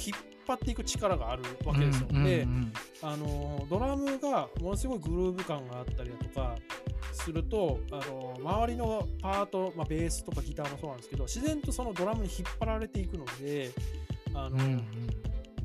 [0.47, 2.07] 張っていく力があるわけですよ。
[2.11, 6.55] うんうんでうんあのドラムがものすごいグルーヴ感があったりだとか
[7.11, 13.72] するとあの周りのパート、まあ、ベースとかギターもそうなんですけど自然とそのドラムに引っ張られていくので
[14.34, 14.78] あの、うんうん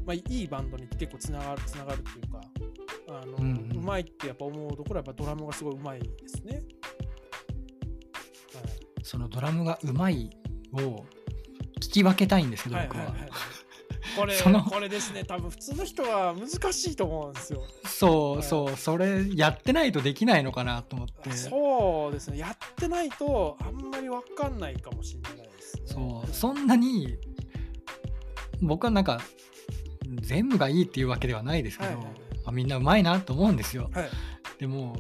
[0.05, 2.41] まあ、いいバンドに結構つながるつながるっていうか
[3.21, 3.58] あの、うん
[3.89, 6.55] まいってやっぱ思うところはやっぱドラムがすごいうまいですね。
[6.55, 6.64] はい
[9.03, 10.30] そのドラムがうまい
[10.72, 11.05] を
[11.80, 13.05] 聞き分けたいんですけど、僕は。
[13.05, 13.30] はいはいはい
[14.16, 17.64] これ そのこれですね多分普通の人は難しいと思うんですよ。
[17.84, 21.30] そうはいそう、それやってないとできないのかなと思って。
[21.32, 25.82] そうですねやってないとあんまり分かんないかもしれないですね。
[25.86, 27.16] そうそんなに
[28.61, 29.20] 僕はなんか
[30.20, 33.91] 全部がいいっていうわけではないですけど、はいはいはいまあみんなうまいなと思うんですよ。
[33.93, 34.11] はい。
[34.59, 34.97] でも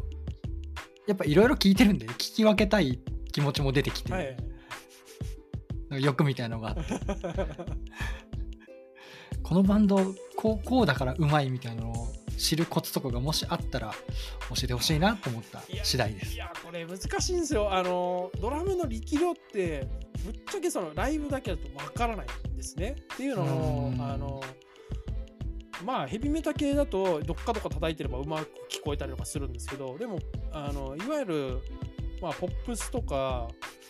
[1.06, 3.00] やっぱいろいろ聞いてるんで聞き分けたい
[3.32, 4.36] 気持ちも出てきて、はい。
[6.02, 6.82] 欲みたいなのがあって。
[9.42, 13.94] このバンドこうこうだからうまいみたいなのを知るコツとかがもしあったら
[14.50, 16.34] 教えてほしいなと思った次第です。
[16.34, 17.72] いやこれ難しいんですよ。
[17.72, 19.88] あのドラムの力量って
[20.24, 22.96] ぶっちゃけそのライブだけだとわからないんですね。
[23.14, 24.02] っていうのもうん。
[24.02, 24.40] あの
[25.84, 30.18] まあヘビメタ系だとどっかとか叩いてればうまく聞こえたりとかするんですけどでも
[30.52, 31.58] あのいわゆる
[32.20, 33.48] まあポップスとか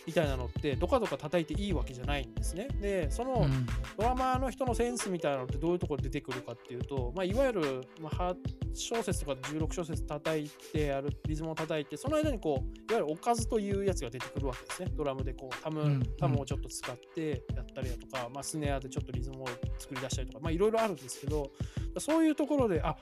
[0.09, 2.67] みたいなのってどかどか叩いていいわけじゃないんですね。
[2.81, 3.65] でその、うん。
[3.95, 8.35] ドラマーの人のセンスみたいなのってどういうところで出てくるかっていうと、まあ、いわゆる、まあ、8
[8.73, 14.91] 小節とか16小節叩いてやるリズムを叩いてその間にこういわゆるおかずというやつが出てくるわけですね。
[14.95, 21.51] ドラムでこうタム,、タムをちょっと使ってやったりだとか、まあ、スネアでちょっとリズムを作り出したりとかまあいろいろあるんですけど
[21.99, 22.95] そういうところであ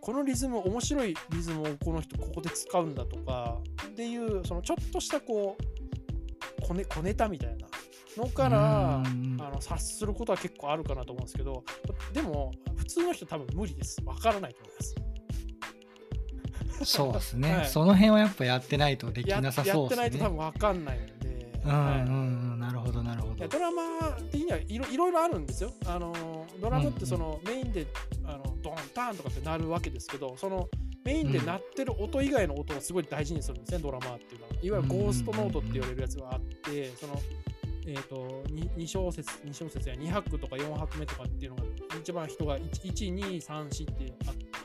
[0.00, 3.58] このリズム面白いリズムをこの人ここで使うんだとか
[3.92, 7.66] っていうそのちょっとしたこう小ネ小ネタみたいな
[8.16, 9.36] のからうん。
[9.40, 11.64] あの察することは結構あるかなと思うんですけど
[12.12, 14.02] でも普通の人多分無理です。
[14.04, 14.94] わからないと思います。
[16.84, 17.66] そうですね、 はい。
[17.68, 20.08] その辺はやっぱやってないとできやなさやってそうですね。
[20.08, 22.58] ないと多分わかんないんで、うんはいうんうん。
[22.58, 23.48] なるほどなるほど。
[23.48, 23.82] ドラマ
[24.30, 25.72] 的にはいろいろいろあるんですよ。
[25.86, 27.86] あのドラムってそのメインで
[28.24, 30.68] あのドンタンとかってなるわけですけどその
[31.04, 34.52] メインで鳴ってる音以外の音をすごい大事にするんですね、ドラマーっていうのは。
[34.62, 37.20] いわゆるゴーストノートって言われるやつがあって、その
[37.86, 38.44] えー、と
[38.76, 41.64] 2, 小節2小節や2拍とか4拍目とかっていうのが
[42.00, 44.14] 一番人が1234っていう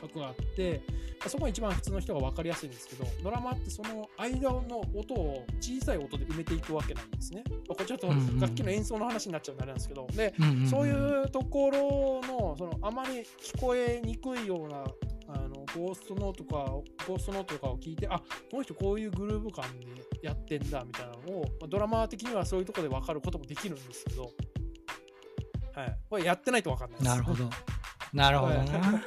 [0.00, 0.82] 拍があって
[1.26, 7.42] そこが一番普通の人が分かりやすいんですけどドラマってその間の音を小さい音で埋めていくわけなんですね。
[7.68, 8.06] これちょっと
[8.40, 10.34] 楽器の演奏の話になっちゃうんであれなんですけどで
[10.70, 14.84] そういうところのそのあまり聞こえにくいような
[15.28, 16.64] あのゴーストノートとか
[17.06, 18.18] ゴーストノートとかを聞いてあ
[18.50, 19.86] この人こういうグルーヴ感で
[20.22, 24.30] やってんだみたいなのを、まあドラマー的にはそういうところで分かることもできるんですけど、
[25.74, 27.10] はい、これやってないと分かんないです。
[27.10, 27.50] なるほど。
[28.12, 29.02] なるほどな、は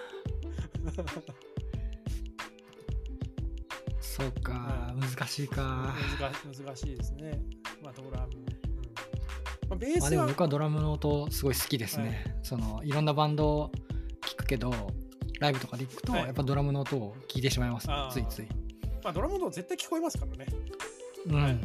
[4.00, 5.96] そうかは難しいか。
[6.20, 7.40] 難し難しいですね。
[7.82, 8.34] まあドラム。
[8.36, 8.46] うん。
[9.70, 13.72] まあ、ベーまあでもスは、僕はドラムの音すごい好きですね、そのいろんなバンド
[14.22, 14.72] 聞くけど
[15.42, 16.24] ライブとかで行くとはい。
[16.26, 18.48] やっぱドラムの音を聞いてしまいますね、ついつい、
[19.04, 20.46] まあ、ドラムの音絶対聞こえますからね。
[21.28, 21.44] うん。
[21.44, 21.60] はい。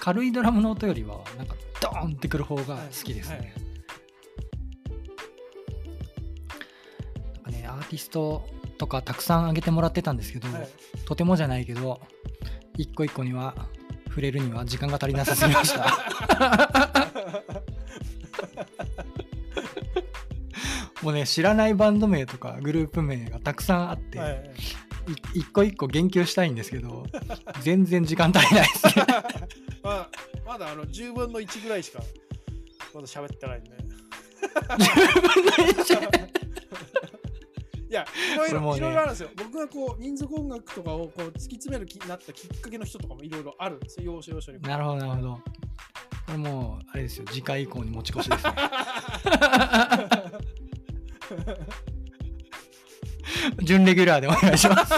[0.00, 3.54] 軽いドラムの音よりはなんかドーンってくる方が好きですね、
[7.34, 8.42] なんかねアーティスト
[8.78, 10.68] とかたくさん挙げてもらってたんですけど、はい。
[11.04, 12.00] とてもじゃないけど
[12.76, 13.54] 一個一個には
[14.08, 17.11] 触れるには時間が足りなさすぎました
[21.02, 24.50] もうね知らないバンド名とかグループ名がたくさんあって、はい
[25.34, 27.04] い一個一個言及したいんですけど
[27.60, 29.04] 全然時間足りないですね
[29.82, 30.08] まあ、
[30.46, 32.00] まだあの10分の1ぐらいしか
[32.94, 33.70] まだ喋ってないんで。
[37.90, 39.28] いや、いろいろ、ねいろいろあるんですよ。
[39.36, 44.14] 僕がこう、民族音楽とかをこう突き詰める気になったきっかけの人とかもいろいろあるんですよ。
[44.14, 44.60] 要所要所に。
[44.62, 45.40] なるほどなるほど
[46.26, 48.54] これもうあれですよ次回以降に持ち越しですね
[53.62, 54.92] 準レギュラーでお願いします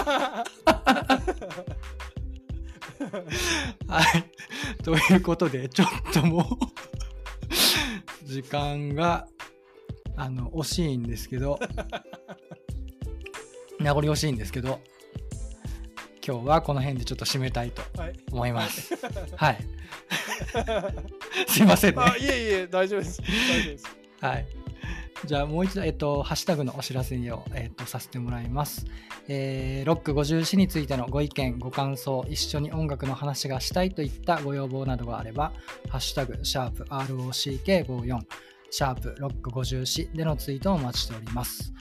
[3.87, 4.83] はい。
[4.83, 9.27] ということで、ちょっともう時間が、
[10.15, 11.59] あの、惜しいんですけど、
[13.79, 14.79] 名残惜しいんですけど、
[16.25, 18.13] 今日はこの辺でちょっと締めたいとはい。
[18.31, 18.95] 思います。
[19.37, 19.59] はい。
[21.47, 22.01] すいませんね。
[22.01, 22.29] あいえい
[22.61, 23.21] え、大丈夫です。
[23.21, 23.27] 大
[23.63, 23.85] 丈夫です。
[24.21, 24.64] はい。
[25.25, 28.85] じゃあもう一度、えっと、ハッシュタグのお知らせを、えっと、させてもらいます。
[29.27, 35.51] えーロック54についてのご意見、ご感想、一緒に音楽の話がしたいといったご要望などがあれば、
[35.89, 38.19] ハッシュタグ、シャープ ROCK54、
[38.71, 41.73] シャープロック54でのツイートをお待ちしております。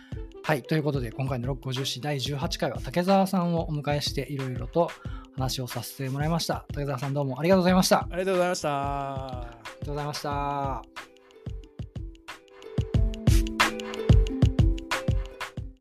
[0.43, 0.63] はい。
[0.63, 4.91] ということで、今回のロック54第18回は竹澤さんをお迎えしていろいろと
[5.37, 6.67] 話をさせてもらいました。
[6.73, 8.01] 竹澤さんどうもありがとうございました。
[8.01, 8.69] ありありがとうございました。
[8.69, 11.14] がとうございました。